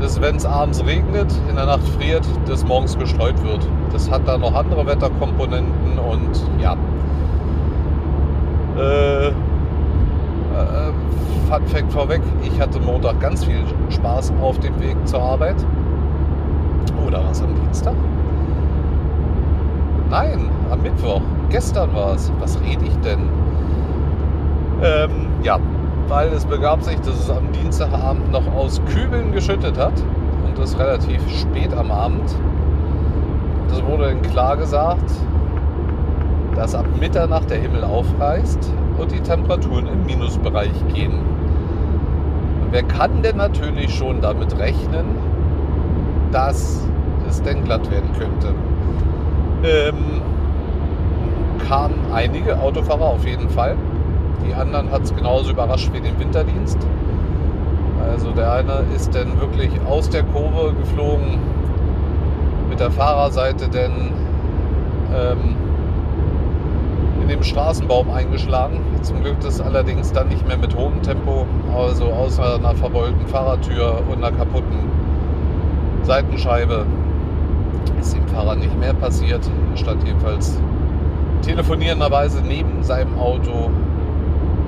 dass 0.00 0.20
wenn 0.20 0.36
es 0.36 0.46
abends 0.46 0.84
regnet, 0.84 1.32
in 1.48 1.56
der 1.56 1.66
Nacht 1.66 1.86
friert, 1.98 2.24
dass 2.46 2.64
morgens 2.64 2.96
gestreut 2.98 3.42
wird. 3.44 3.66
Das 3.92 4.10
hat 4.10 4.22
da 4.26 4.38
noch 4.38 4.54
andere 4.54 4.86
Wetterkomponenten 4.86 5.98
und 5.98 6.62
ja. 6.62 6.76
Äh, 8.76 9.32
Äh, 10.58 10.92
Fun 11.48 11.66
Fact 11.68 11.92
vorweg, 11.92 12.20
ich 12.42 12.60
hatte 12.60 12.80
Montag 12.80 13.20
ganz 13.20 13.44
viel 13.44 13.62
Spaß 13.90 14.32
auf 14.42 14.58
dem 14.58 14.78
Weg 14.80 14.96
zur 15.06 15.22
Arbeit. 15.22 15.56
Oder 17.06 17.22
was 17.28 17.42
am 17.42 17.54
Dienstag? 17.54 17.94
Nein, 20.10 20.50
am 20.70 20.82
Mittwoch. 20.82 21.20
Gestern 21.48 21.94
war 21.94 22.14
es. 22.14 22.30
Was 22.40 22.60
rede 22.60 22.84
ich 22.84 22.96
denn? 22.98 23.20
Ähm, 24.82 25.26
ja, 25.42 25.58
weil 26.08 26.28
es 26.28 26.44
begab 26.44 26.82
sich, 26.82 26.96
dass 27.00 27.18
es 27.18 27.30
am 27.30 27.50
Dienstagabend 27.52 28.30
noch 28.30 28.46
aus 28.54 28.80
Kübeln 28.92 29.32
geschüttet 29.32 29.78
hat. 29.78 29.94
Und 30.46 30.58
das 30.58 30.78
relativ 30.78 31.20
spät 31.38 31.74
am 31.74 31.90
Abend. 31.90 32.34
Das 33.68 33.84
wurde 33.84 34.06
dann 34.06 34.22
klar 34.22 34.56
gesagt, 34.56 35.10
dass 36.54 36.74
ab 36.74 36.86
Mitternacht 36.98 37.50
der 37.50 37.58
Himmel 37.58 37.84
aufreißt 37.84 38.72
und 38.98 39.12
die 39.12 39.20
Temperaturen 39.20 39.86
im 39.86 40.06
Minusbereich 40.06 40.72
gehen. 40.92 41.12
Wer 42.70 42.82
kann 42.82 43.22
denn 43.22 43.36
natürlich 43.36 43.94
schon 43.94 44.20
damit 44.20 44.58
rechnen, 44.58 45.06
dass 46.32 46.84
es 47.28 47.42
denn 47.42 47.64
glatt 47.64 47.90
werden 47.90 48.10
könnte? 48.18 48.54
Ähm, 49.62 50.22
kamen 51.66 51.94
einige 52.12 52.58
Autofahrer 52.58 53.06
auf 53.06 53.26
jeden 53.26 53.48
Fall. 53.48 53.76
Die 54.46 54.54
anderen 54.54 54.90
hat 54.90 55.02
es 55.02 55.14
genauso 55.14 55.50
überrascht 55.50 55.90
wie 55.92 56.00
den 56.00 56.18
Winterdienst. 56.18 56.78
Also 58.10 58.30
der 58.30 58.52
eine 58.52 58.84
ist 58.94 59.14
dann 59.14 59.40
wirklich 59.40 59.70
aus 59.88 60.08
der 60.08 60.22
Kurve 60.24 60.74
geflogen 60.74 61.38
mit 62.68 62.80
der 62.80 62.90
Fahrerseite 62.90 63.68
denn 63.68 64.12
ähm, 65.14 65.56
in 67.22 67.28
dem 67.28 67.42
Straßenbaum 67.42 68.10
eingeschlagen. 68.10 68.80
Zum 69.02 69.22
Glück 69.22 69.38
das 69.40 69.60
allerdings 69.60 70.12
dann 70.12 70.28
nicht 70.28 70.46
mehr 70.46 70.56
mit 70.56 70.76
hohem 70.76 71.02
Tempo, 71.02 71.46
also 71.76 72.06
außer 72.06 72.56
einer 72.56 72.74
verbeulten 72.74 73.26
Fahrertür 73.26 74.02
und 74.10 74.24
einer 74.24 74.36
kaputten 74.36 74.78
Seitenscheibe 76.02 76.86
ist 78.00 78.14
dem 78.16 78.26
Fahrer 78.28 78.56
nicht 78.56 78.78
mehr 78.78 78.94
passiert. 78.94 79.48
Er 79.70 79.76
stand 79.76 80.06
jedenfalls 80.06 80.58
telefonierenderweise 81.42 82.40
neben 82.42 82.82
seinem 82.82 83.18
Auto. 83.18 83.70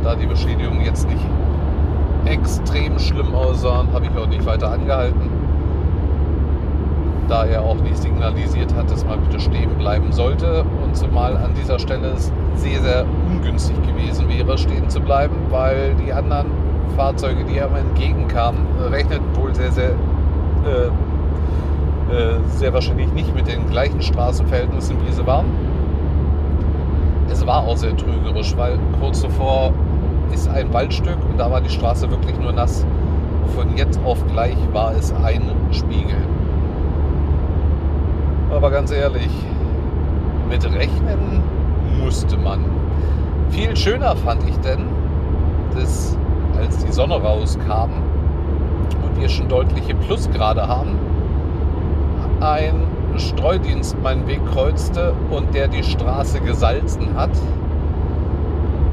Da 0.03 0.15
die 0.15 0.27
Beschädigungen 0.27 0.83
jetzt 0.83 1.09
nicht 1.09 1.25
extrem 2.25 2.99
schlimm 2.99 3.35
aussahen, 3.35 3.89
habe 3.93 4.07
ich 4.07 4.19
auch 4.19 4.27
nicht 4.27 4.45
weiter 4.47 4.73
angehalten. 4.73 5.29
Da 7.29 7.45
er 7.45 7.63
auch 7.63 7.77
nicht 7.77 7.99
signalisiert 7.99 8.75
hat, 8.75 8.91
dass 8.91 9.05
man 9.05 9.21
bitte 9.21 9.41
stehen 9.41 9.71
bleiben 9.79 10.11
sollte. 10.13 10.65
Und 10.83 10.97
zumal 10.97 11.37
an 11.37 11.55
dieser 11.55 11.79
Stelle 11.79 12.09
es 12.09 12.33
sehr, 12.55 12.81
sehr 12.81 13.05
ungünstig 13.31 13.77
gewesen 13.87 14.29
wäre, 14.29 14.59
stehen 14.59 14.89
zu 14.89 15.01
bleiben, 15.01 15.37
weil 15.51 15.95
die 16.05 16.13
anderen 16.13 16.47
Fahrzeuge, 16.97 17.45
die 17.45 17.61
einem 17.61 17.77
entgegenkamen, 17.77 18.61
rechneten 18.91 19.37
wohl 19.37 19.55
sehr, 19.55 19.71
sehr 19.71 19.91
äh, 19.91 20.91
äh, 22.11 22.41
sehr 22.49 22.73
wahrscheinlich 22.73 23.13
nicht 23.13 23.33
mit 23.37 23.47
den 23.47 23.71
gleichen 23.71 24.03
Straßenverhältnissen, 24.03 24.97
wie 25.07 25.13
sie 25.13 25.25
waren. 25.27 25.47
Es 27.31 27.47
war 27.47 27.63
auch 27.63 27.77
sehr 27.77 27.97
trügerisch, 27.97 28.57
weil 28.57 28.79
kurz 29.01 29.21
zuvor 29.21 29.73
ist 30.33 30.49
ein 30.49 30.73
Waldstück 30.73 31.19
und 31.29 31.39
da 31.39 31.51
war 31.51 31.61
die 31.61 31.71
Straße 31.71 32.11
wirklich 32.11 32.39
nur 32.39 32.53
nass. 32.53 32.87
Von 33.55 33.77
jetzt 33.77 34.01
auf 34.05 34.25
gleich 34.29 34.57
war 34.73 34.93
es 34.93 35.13
ein 35.13 35.43
Spiegel. 35.73 36.17
Aber 38.51 38.71
ganz 38.71 38.91
ehrlich, 38.91 39.31
mit 40.49 40.65
Rechnen 40.65 41.43
musste 42.03 42.37
man. 42.37 42.65
Viel 43.51 43.77
schöner 43.77 44.17
fand 44.17 44.43
ich 44.49 44.57
denn, 44.59 44.85
dass 45.75 46.17
als 46.59 46.79
die 46.85 46.93
Sonne 46.93 47.15
rauskam 47.15 47.91
und 49.05 49.21
wir 49.21 49.29
schon 49.29 49.49
deutliche 49.49 49.95
Plusgrade 49.95 50.67
haben, 50.67 50.99
ein 52.41 52.87
Streudienst 53.17 54.01
meinen 54.03 54.27
Weg 54.27 54.41
kreuzte 54.53 55.15
und 55.31 55.55
der 55.55 55.69
die 55.69 55.83
Straße 55.83 56.41
gesalzen 56.41 57.15
hat, 57.17 57.31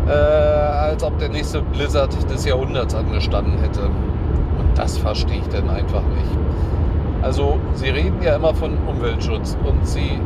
äh, 0.07 0.11
als 0.11 1.03
ob 1.03 1.17
der 1.19 1.29
nächste 1.29 1.61
Blizzard 1.61 2.15
des 2.29 2.45
Jahrhunderts 2.45 2.95
angestanden 2.95 3.59
hätte. 3.59 3.81
Und 3.81 4.77
das 4.77 4.97
verstehe 4.97 5.39
ich 5.39 5.47
dann 5.49 5.69
einfach 5.69 6.03
nicht. 6.03 6.37
Also 7.21 7.57
sie 7.73 7.89
reden 7.89 8.21
ja 8.21 8.35
immer 8.35 8.53
von 8.53 8.77
Umweltschutz 8.87 9.57
und 9.65 9.85
sie 9.85 10.19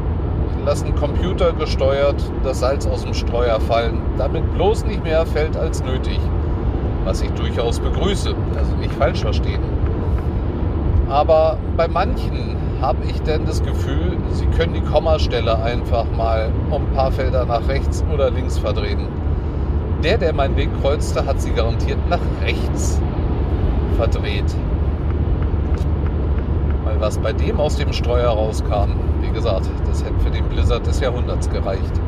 lassen 0.66 0.94
computergesteuert 0.96 2.22
das 2.44 2.60
Salz 2.60 2.86
aus 2.86 3.04
dem 3.04 3.14
Streuer 3.14 3.60
fallen, 3.60 4.00
damit 4.18 4.54
bloß 4.54 4.86
nicht 4.86 5.04
mehr 5.04 5.26
fällt 5.26 5.58
als 5.58 5.84
nötig. 5.84 6.20
Was 7.04 7.22
ich 7.22 7.32
durchaus 7.32 7.80
begrüße, 7.80 8.36
also 8.58 8.76
nicht 8.76 8.94
falsch 8.94 9.22
verstehen. 9.22 9.62
Aber 11.10 11.58
bei 11.76 11.88
manchen 11.88 12.56
habe 12.80 13.00
ich 13.06 13.22
denn 13.24 13.46
das 13.46 13.64
Gefühl, 13.64 14.18
sie 14.32 14.46
können 14.58 14.74
die 14.74 14.82
Kommastelle 14.82 15.62
einfach 15.62 16.06
mal 16.16 16.52
um 16.70 16.84
ein 16.84 16.94
paar 16.94 17.12
Felder 17.12 17.46
nach 17.46 17.68
rechts 17.68 18.04
oder 18.14 18.30
links 18.30 18.58
verdrehen. 18.58 19.08
Der, 20.04 20.18
der 20.18 20.34
meinen 20.34 20.58
Weg 20.58 20.70
kreuzte, 20.82 21.26
hat 21.26 21.40
sie 21.40 21.52
garantiert 21.52 22.00
nach 22.10 22.20
rechts 22.42 23.00
verdreht. 23.98 24.56
Weil 26.84 27.00
was 27.00 27.20
bei 27.20 27.34
dem 27.34 27.60
aus 27.60 27.76
dem 27.76 27.94
Streuer 27.94 28.32
rauskam, 28.32 28.94
wie 29.22 29.30
gesagt, 29.30 29.70
das 29.88 30.04
hätte 30.04 30.20
für 30.20 30.32
den 30.32 30.46
Blizzard 30.46 30.88
des 30.88 31.00
Jahrhunderts 31.00 31.50
gereicht. 31.50 32.02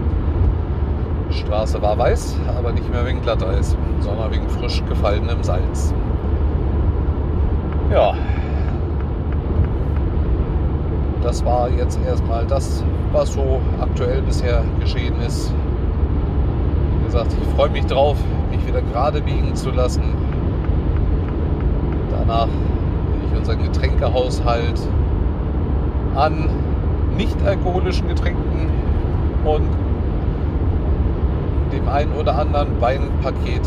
Die 1.30 1.36
Straße 1.36 1.82
war 1.82 1.98
weiß, 1.98 2.36
aber 2.58 2.72
nicht 2.72 2.90
mehr 2.90 3.06
wegen 3.06 3.22
Glatteis, 3.22 3.78
sondern 4.00 4.32
wegen 4.32 4.50
frisch 4.50 4.84
gefallenem 4.90 5.44
Salz. 5.44 5.94
Ja, 7.92 8.16
das 11.24 11.46
war 11.46 11.70
jetzt 11.70 12.00
erstmal 12.06 12.46
das, 12.46 12.84
was 13.12 13.34
so 13.34 13.62
aktuell 13.80 14.22
bisher 14.24 14.64
geschehen 14.80 15.20
ist. 15.26 15.54
Gesagt, 17.14 17.36
ich 17.40 17.56
freue 17.56 17.70
mich 17.70 17.86
drauf, 17.86 18.18
mich 18.50 18.66
wieder 18.66 18.82
gerade 18.82 19.22
biegen 19.22 19.54
zu 19.54 19.70
lassen. 19.70 20.02
Danach 22.10 22.48
will 22.48 23.30
ich 23.30 23.38
unseren 23.38 23.62
Getränkehaushalt 23.62 24.82
an 26.16 26.50
nicht 27.16 27.38
alkoholischen 27.46 28.08
Getränken 28.08 28.72
und 29.46 29.70
dem 31.72 31.88
einen 31.88 32.14
oder 32.14 32.36
anderen 32.36 32.82
Weinpaket 32.82 33.62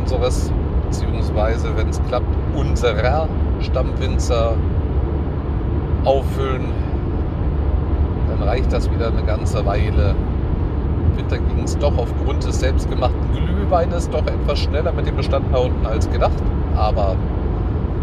unseres, 0.00 0.52
beziehungsweise 0.84 1.76
wenn 1.76 1.88
es 1.88 2.00
klappt, 2.04 2.36
unserer 2.54 3.26
Stammwinzer 3.58 4.54
auffüllen, 6.04 6.66
dann 8.28 8.48
reicht 8.48 8.72
das 8.72 8.88
wieder 8.92 9.08
eine 9.08 9.24
ganze 9.24 9.66
Weile. 9.66 10.14
Winter 11.18 11.38
ging 11.38 11.64
es 11.64 11.76
doch 11.78 11.96
aufgrund 11.98 12.44
des 12.44 12.60
selbstgemachten 12.60 13.32
Glühweines 13.34 14.08
doch 14.08 14.26
etwas 14.26 14.60
schneller 14.60 14.92
mit 14.92 15.06
dem 15.06 15.16
Bestand 15.16 15.46
da 15.52 15.58
unten 15.58 15.84
als 15.86 16.10
gedacht. 16.10 16.42
Aber 16.76 17.16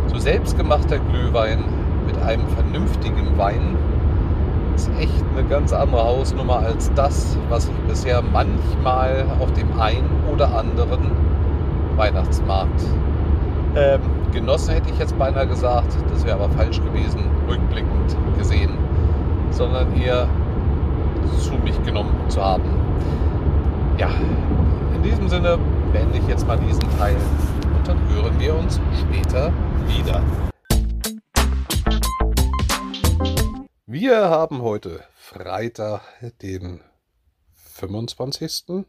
so 0.07 0.19
selbstgemachter 0.19 0.99
Glühwein 0.99 1.63
mit 2.05 2.21
einem 2.21 2.47
vernünftigen 2.49 3.37
Wein 3.37 3.75
ist 4.75 4.91
echt 4.99 5.23
eine 5.35 5.47
ganz 5.47 5.73
andere 5.73 6.03
Hausnummer 6.03 6.59
als 6.59 6.91
das, 6.93 7.37
was 7.49 7.69
ich 7.69 7.89
bisher 7.89 8.21
manchmal 8.21 9.25
auf 9.39 9.51
dem 9.53 9.79
einen 9.79 10.09
oder 10.31 10.55
anderen 10.55 11.11
Weihnachtsmarkt 11.95 12.83
ähm, 13.75 13.99
genossen 14.31 14.73
hätte 14.73 14.89
ich 14.89 14.99
jetzt 14.99 15.17
beinahe 15.17 15.47
gesagt, 15.47 15.97
das 16.09 16.25
wäre 16.25 16.35
aber 16.35 16.49
falsch 16.49 16.81
gewesen, 16.81 17.19
rückblickend 17.49 18.15
gesehen, 18.37 18.71
sondern 19.51 19.93
eher 19.97 20.27
zu 21.39 21.53
mich 21.55 21.81
genommen 21.83 22.13
zu 22.29 22.41
haben. 22.41 22.63
Ja, 23.97 24.09
in 24.93 25.03
diesem 25.03 25.29
Sinne 25.29 25.57
beende 25.91 26.17
ich 26.17 26.27
jetzt 26.27 26.45
mal 26.45 26.59
diesen 26.59 26.81
Teil 26.97 27.15
und 27.77 27.87
dann 27.87 27.97
hören 28.09 28.39
wir 28.39 28.55
uns 28.55 28.79
später 28.99 29.53
wieder. 29.87 30.21
Wir 33.85 34.29
haben 34.29 34.61
heute 34.61 35.03
Freitag, 35.15 36.01
den 36.41 36.81
25. 37.53 38.85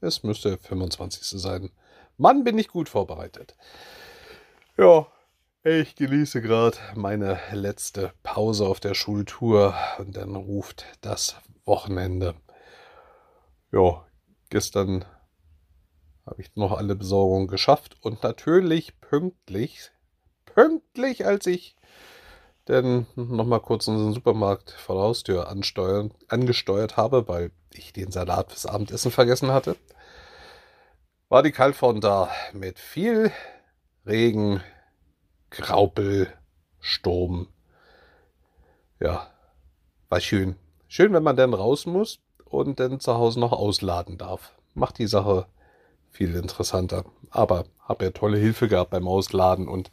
Es 0.00 0.22
müsste 0.22 0.58
25. 0.58 1.40
sein. 1.40 1.70
Mann, 2.16 2.44
bin 2.44 2.58
ich 2.58 2.68
gut 2.68 2.88
vorbereitet. 2.88 3.56
Ja, 4.76 5.06
ich 5.62 5.96
genieße 5.96 6.42
gerade 6.42 6.76
meine 6.94 7.38
letzte 7.52 8.12
Pause 8.22 8.66
auf 8.66 8.80
der 8.80 8.94
Schultour 8.94 9.74
und 9.98 10.16
dann 10.16 10.36
ruft 10.36 10.84
das 11.00 11.36
Wochenende. 11.64 12.34
Ja, 13.74 14.06
gestern 14.50 15.04
habe 16.24 16.40
ich 16.40 16.54
noch 16.54 16.70
alle 16.70 16.94
Besorgungen 16.94 17.48
geschafft 17.48 17.96
und 18.02 18.22
natürlich 18.22 19.00
pünktlich, 19.00 19.90
pünktlich, 20.44 21.26
als 21.26 21.46
ich 21.46 21.74
dann 22.66 23.06
nochmal 23.16 23.60
kurz 23.60 23.88
unseren 23.88 24.12
Supermarkt 24.12 24.70
vor 24.70 24.94
der 24.94 25.04
Haustür 25.04 25.48
ansteuern, 25.48 26.14
angesteuert 26.28 26.96
habe, 26.96 27.26
weil 27.26 27.50
ich 27.72 27.92
den 27.92 28.12
Salat 28.12 28.52
fürs 28.52 28.66
Abendessen 28.66 29.10
vergessen 29.10 29.50
hatte 29.50 29.76
war 31.34 31.42
die 31.42 31.50
Kaltfront 31.50 32.04
da 32.04 32.30
mit 32.52 32.78
viel 32.78 33.32
Regen, 34.06 34.62
Graupel, 35.50 36.32
Sturm. 36.78 37.48
Ja, 39.00 39.32
war 40.08 40.20
schön. 40.20 40.54
Schön, 40.86 41.12
wenn 41.12 41.24
man 41.24 41.34
dann 41.34 41.52
raus 41.52 41.86
muss 41.86 42.20
und 42.44 42.80
dann 42.80 43.00
zu 43.00 43.14
Hause 43.14 43.40
noch 43.40 43.52
ausladen 43.52 44.18
darf. 44.18 44.52
Macht 44.74 44.98
die 44.98 45.06
Sache 45.06 45.46
viel 46.10 46.34
interessanter. 46.36 47.04
Aber 47.30 47.64
habe 47.80 48.06
ja 48.06 48.10
tolle 48.12 48.38
Hilfe 48.38 48.68
gehabt 48.68 48.90
beim 48.90 49.08
Ausladen 49.08 49.68
und 49.68 49.90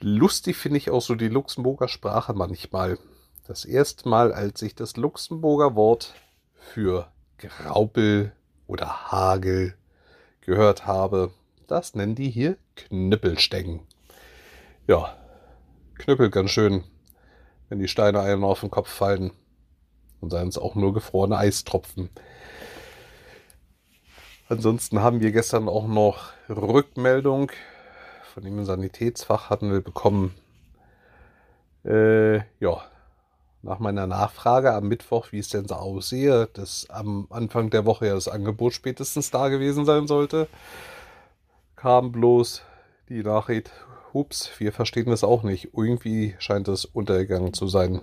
lustig 0.00 0.56
finde 0.56 0.78
ich 0.78 0.90
auch 0.90 1.02
so 1.02 1.14
die 1.14 1.28
Luxemburger 1.28 1.88
Sprache 1.88 2.32
manchmal. 2.32 2.98
Das 3.46 3.64
erste 3.64 4.08
Mal, 4.08 4.32
als 4.32 4.62
ich 4.62 4.74
das 4.74 4.96
Luxemburger 4.96 5.74
Wort 5.74 6.14
für 6.54 7.08
Graupel 7.38 8.32
oder 8.66 9.10
Hagel 9.10 9.74
gehört 10.40 10.86
habe, 10.86 11.32
das 11.66 11.94
nennen 11.94 12.14
die 12.14 12.30
hier 12.30 12.56
Knüppelstecken. 12.76 13.80
Ja, 14.86 15.16
Knüppel 15.98 16.30
ganz 16.30 16.50
schön, 16.50 16.84
wenn 17.68 17.78
die 17.78 17.88
Steine 17.88 18.20
einem 18.20 18.44
auf 18.44 18.60
den 18.60 18.70
Kopf 18.70 18.88
fallen. 18.88 19.32
Und 20.20 20.30
seien 20.30 20.48
es 20.48 20.58
auch 20.58 20.74
nur 20.74 20.92
gefrorene 20.92 21.38
Eistropfen. 21.38 22.10
Ansonsten 24.48 25.00
haben 25.00 25.20
wir 25.20 25.32
gestern 25.32 25.68
auch 25.68 25.86
noch 25.86 26.32
Rückmeldung 26.48 27.50
von 28.30 28.44
dem 28.44 28.64
Sanitätsfach 28.64 29.50
hatten 29.50 29.72
wir 29.72 29.80
bekommen. 29.80 30.34
Äh, 31.84 32.38
ja, 32.60 32.82
nach 33.62 33.78
meiner 33.78 34.06
Nachfrage 34.06 34.72
am 34.72 34.88
Mittwoch, 34.88 35.32
wie 35.32 35.40
es 35.40 35.48
denn 35.48 35.68
so 35.68 35.74
aussehe, 35.74 36.48
dass 36.52 36.88
am 36.88 37.26
Anfang 37.30 37.70
der 37.70 37.84
Woche 37.84 38.06
ja 38.06 38.14
das 38.14 38.28
Angebot 38.28 38.72
spätestens 38.72 39.30
da 39.30 39.48
gewesen 39.48 39.84
sein 39.84 40.06
sollte, 40.06 40.48
kam 41.76 42.12
bloß 42.12 42.62
die 43.08 43.22
Nachricht, 43.22 43.70
hups, 44.14 44.50
wir 44.58 44.72
verstehen 44.72 45.10
das 45.10 45.24
auch 45.24 45.42
nicht. 45.42 45.70
Irgendwie 45.76 46.34
scheint 46.38 46.68
es 46.68 46.84
untergegangen 46.84 47.52
zu 47.52 47.68
sein. 47.68 48.00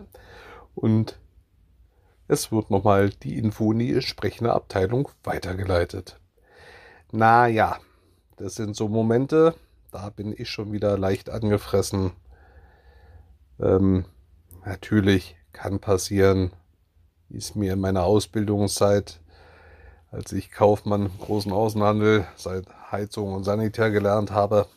Und 0.76 1.18
es 2.28 2.52
wird 2.52 2.70
nochmal 2.70 3.10
die 3.10 3.38
Info 3.38 3.72
in 3.72 3.80
die 3.80 3.94
entsprechende 3.94 4.54
Abteilung 4.54 5.10
weitergeleitet. 5.24 6.20
Naja, 7.12 7.78
das 8.36 8.56
sind 8.56 8.76
so 8.76 8.88
Momente, 8.88 9.56
da 9.92 10.10
bin 10.10 10.34
ich 10.38 10.50
schon 10.50 10.72
wieder 10.72 10.98
leicht 10.98 11.30
angefressen. 11.30 12.12
Ähm, 13.60 14.06
natürlich 14.66 15.36
kann 15.54 15.80
passieren, 15.80 16.52
ist 17.30 17.56
mir 17.56 17.74
in 17.74 17.80
meiner 17.80 18.04
Ausbildungszeit, 18.04 19.22
als 20.12 20.32
ich 20.32 20.52
Kaufmann 20.52 21.08
im 21.08 21.20
großen 21.20 21.52
Außenhandel 21.52 22.28
seit 22.36 22.66
Heizung 22.92 23.34
und 23.34 23.44
Sanitär 23.44 23.92
gelernt 23.92 24.32
habe, 24.32 24.68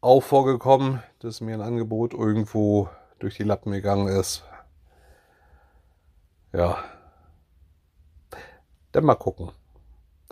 auch 0.00 0.22
vorgekommen, 0.22 1.02
dass 1.20 1.40
mir 1.40 1.54
ein 1.54 1.62
Angebot 1.62 2.14
irgendwo 2.14 2.88
durch 3.18 3.36
die 3.36 3.44
Lappen 3.44 3.72
gegangen 3.72 4.08
ist. 4.08 4.42
Ja. 6.52 6.84
Dann 8.92 9.04
mal 9.04 9.14
gucken. 9.14 9.50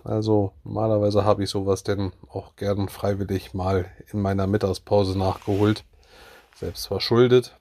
Also 0.02 0.52
normalerweise 0.64 1.24
habe 1.24 1.44
ich 1.44 1.50
sowas 1.50 1.82
denn 1.82 2.12
auch 2.28 2.56
gern 2.56 2.88
freiwillig 2.88 3.54
mal 3.54 3.86
in 4.12 4.20
meiner 4.20 4.46
Mittagspause 4.46 5.18
nachgeholt. 5.18 5.84
Selbst 6.54 6.86
verschuldet. 6.86 7.58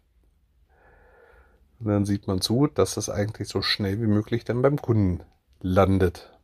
Und 1.79 1.87
dann 1.87 2.05
sieht 2.05 2.27
man 2.27 2.41
zu, 2.41 2.67
dass 2.67 2.97
es 2.97 3.09
eigentlich 3.09 3.47
so 3.47 3.61
schnell 3.61 3.99
wie 4.01 4.07
möglich 4.07 4.45
dann 4.45 4.61
beim 4.61 4.81
Kunden 4.81 5.23
landet. 5.61 6.37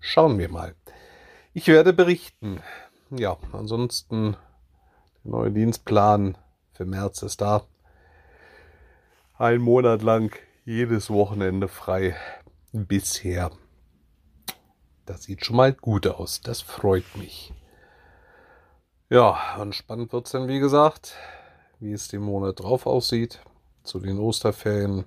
Schauen 0.00 0.38
wir 0.38 0.48
mal. 0.48 0.74
Ich 1.54 1.68
werde 1.68 1.92
berichten. 1.92 2.60
Ja, 3.10 3.36
ansonsten 3.52 4.36
der 5.24 5.30
neue 5.30 5.52
Dienstplan 5.52 6.36
für 6.72 6.84
März 6.84 7.22
ist 7.22 7.40
da. 7.40 7.64
Ein 9.38 9.60
Monat 9.60 10.02
lang 10.02 10.36
jedes 10.64 11.10
Wochenende 11.10 11.68
frei. 11.68 12.16
Bisher. 12.72 13.50
Das 15.04 15.24
sieht 15.24 15.44
schon 15.44 15.56
mal 15.56 15.72
gut 15.72 16.06
aus. 16.06 16.40
Das 16.40 16.60
freut 16.60 17.16
mich. 17.16 17.52
Ja, 19.10 19.56
und 19.60 19.74
spannend 19.74 20.12
wird 20.12 20.26
es 20.26 20.32
dann, 20.32 20.48
wie 20.48 20.60
gesagt, 20.60 21.16
wie 21.80 21.92
es 21.92 22.08
den 22.08 22.22
Monat 22.22 22.60
drauf 22.60 22.86
aussieht, 22.86 23.40
zu 23.82 23.98
den 23.98 24.18
Osterferien. 24.18 25.04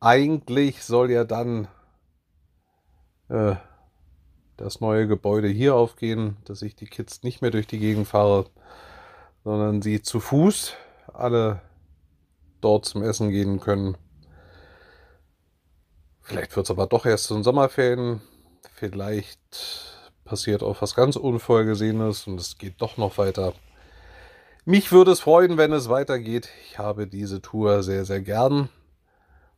Eigentlich 0.00 0.82
soll 0.82 1.10
ja 1.10 1.24
dann 1.24 1.68
äh, 3.28 3.56
das 4.56 4.80
neue 4.80 5.06
Gebäude 5.06 5.48
hier 5.48 5.74
aufgehen, 5.74 6.36
dass 6.44 6.62
ich 6.62 6.74
die 6.74 6.86
Kids 6.86 7.22
nicht 7.22 7.42
mehr 7.42 7.50
durch 7.50 7.66
die 7.66 7.78
Gegend 7.78 8.06
fahre, 8.06 8.46
sondern 9.44 9.82
sie 9.82 10.00
zu 10.00 10.20
Fuß 10.20 10.74
alle 11.12 11.60
dort 12.60 12.86
zum 12.86 13.02
Essen 13.02 13.30
gehen 13.30 13.60
können. 13.60 13.98
Vielleicht 16.22 16.54
wird 16.56 16.66
es 16.66 16.70
aber 16.70 16.86
doch 16.86 17.04
erst 17.04 17.30
in 17.30 17.42
Sommerferien. 17.42 18.20
Vielleicht 18.74 19.92
passiert 20.24 20.62
auch 20.62 20.80
was 20.80 20.94
ganz 20.94 21.16
Unvorhergesehenes 21.16 22.26
und 22.26 22.40
es 22.40 22.58
geht 22.58 22.80
doch 22.80 22.96
noch 22.96 23.18
weiter. 23.18 23.52
Mich 24.64 24.92
würde 24.92 25.10
es 25.10 25.20
freuen, 25.20 25.56
wenn 25.56 25.72
es 25.72 25.88
weitergeht. 25.88 26.48
Ich 26.64 26.78
habe 26.78 27.08
diese 27.08 27.42
Tour 27.42 27.82
sehr, 27.82 28.04
sehr 28.04 28.20
gern. 28.20 28.68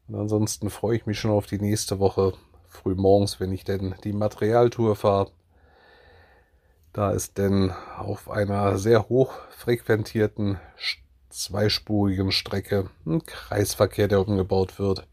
Und 0.09 0.15
ansonsten 0.15 0.71
freue 0.71 0.97
ich 0.97 1.07
mich 1.07 1.21
schon 1.21 1.31
auf 1.31 1.47
die 1.47 1.59
nächste 1.59 1.99
Woche, 1.99 2.33
früh 2.69 2.95
morgens, 2.95 3.39
wenn 3.41 3.53
ich 3.53 3.65
denn 3.65 3.95
die 4.05 4.13
Materialtour 4.13 4.97
fahre. 4.97 5.31
Da 6.95 7.11
ist 7.11 7.39
denn 7.39 7.73
auf 7.99 8.31
einer 8.31 8.79
sehr 8.79 9.09
hoch 9.09 9.35
frequentierten 9.51 10.59
zweispurigen 11.29 12.31
Strecke 12.33 12.89
ein 13.05 13.25
Kreisverkehr, 13.25 14.09
der 14.09 14.21
umgebaut 14.21 14.79
wird. 14.79 15.07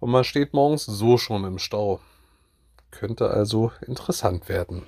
Und 0.00 0.10
man 0.10 0.24
steht 0.24 0.54
morgens 0.54 0.86
so 0.86 1.18
schon 1.18 1.44
im 1.44 1.58
Stau. 1.58 2.00
Könnte 2.90 3.30
also 3.30 3.70
interessant 3.86 4.48
werden. 4.48 4.82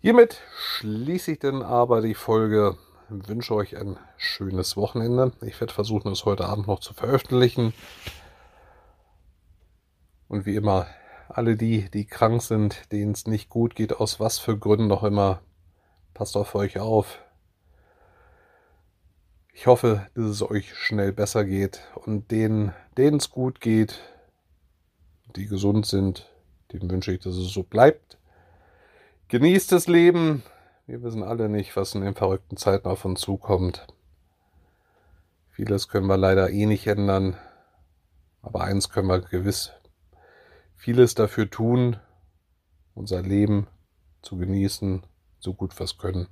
Hiermit 0.00 0.40
schließe 0.58 1.32
ich 1.32 1.38
dann 1.38 1.62
aber 1.62 2.02
die 2.02 2.14
Folge. 2.14 2.76
Ich 3.08 3.28
wünsche 3.28 3.54
euch 3.54 3.76
ein 3.76 3.98
schönes 4.16 4.76
Wochenende. 4.76 5.32
Ich 5.40 5.58
werde 5.60 5.72
versuchen, 5.72 6.12
es 6.12 6.24
heute 6.24 6.46
Abend 6.46 6.66
noch 6.66 6.80
zu 6.80 6.92
veröffentlichen. 6.92 7.72
Und 10.28 10.44
wie 10.44 10.56
immer, 10.56 10.86
alle 11.28 11.56
die, 11.56 11.88
die 11.90 12.04
krank 12.04 12.42
sind, 12.42 12.92
denen 12.92 13.12
es 13.12 13.26
nicht 13.26 13.48
gut 13.48 13.76
geht, 13.76 13.94
aus 13.94 14.18
was 14.18 14.38
für 14.38 14.58
Gründen 14.58 14.90
auch 14.90 15.04
immer, 15.04 15.40
passt 16.14 16.36
auf 16.36 16.54
euch 16.54 16.78
auf. 16.78 17.20
Ich 19.58 19.66
hoffe, 19.66 20.06
dass 20.12 20.26
es 20.26 20.42
euch 20.42 20.74
schnell 20.74 21.14
besser 21.14 21.46
geht 21.46 21.80
und 21.94 22.30
denen, 22.30 22.74
denen 22.98 23.16
es 23.16 23.30
gut 23.30 23.62
geht, 23.62 23.98
die 25.34 25.46
gesund 25.46 25.86
sind, 25.86 26.30
denen 26.74 26.90
wünsche 26.90 27.12
ich, 27.12 27.20
dass 27.20 27.36
es 27.36 27.54
so 27.54 27.62
bleibt. 27.62 28.18
Genießt 29.28 29.72
das 29.72 29.86
Leben. 29.86 30.42
Wir 30.86 31.02
wissen 31.02 31.22
alle 31.22 31.48
nicht, 31.48 31.74
was 31.74 31.94
in 31.94 32.02
den 32.02 32.14
verrückten 32.14 32.58
Zeiten 32.58 32.86
auf 32.86 33.06
uns 33.06 33.22
zukommt. 33.22 33.86
Vieles 35.48 35.88
können 35.88 36.06
wir 36.06 36.18
leider 36.18 36.50
eh 36.50 36.66
nicht 36.66 36.86
ändern. 36.86 37.38
Aber 38.42 38.60
eins 38.60 38.90
können 38.90 39.08
wir 39.08 39.20
gewiss 39.20 39.72
vieles 40.74 41.14
dafür 41.14 41.48
tun, 41.48 41.96
unser 42.92 43.22
Leben 43.22 43.68
zu 44.20 44.36
genießen, 44.36 45.06
so 45.38 45.54
gut 45.54 45.76
wir 45.78 45.84
es 45.84 45.96
können. 45.96 46.28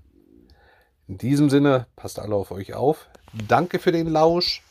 In 1.06 1.18
diesem 1.18 1.50
Sinne, 1.50 1.86
passt 1.96 2.18
alle 2.18 2.34
auf 2.34 2.50
euch 2.50 2.74
auf. 2.74 3.08
Danke 3.46 3.78
für 3.78 3.92
den 3.92 4.08
Lausch. 4.08 4.62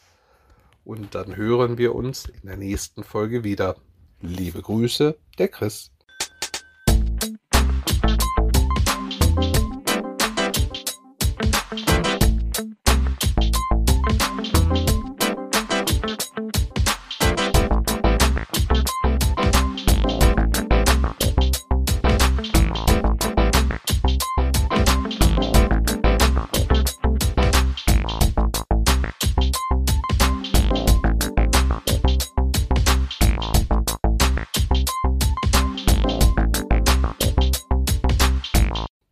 Und 0.83 1.15
dann 1.15 1.35
hören 1.35 1.77
wir 1.77 1.93
uns 1.93 2.25
in 2.25 2.47
der 2.47 2.57
nächsten 2.57 3.03
Folge 3.03 3.43
wieder. 3.43 3.75
Liebe 4.19 4.61
Grüße, 4.61 5.15
der 5.37 5.47
Chris. 5.47 5.92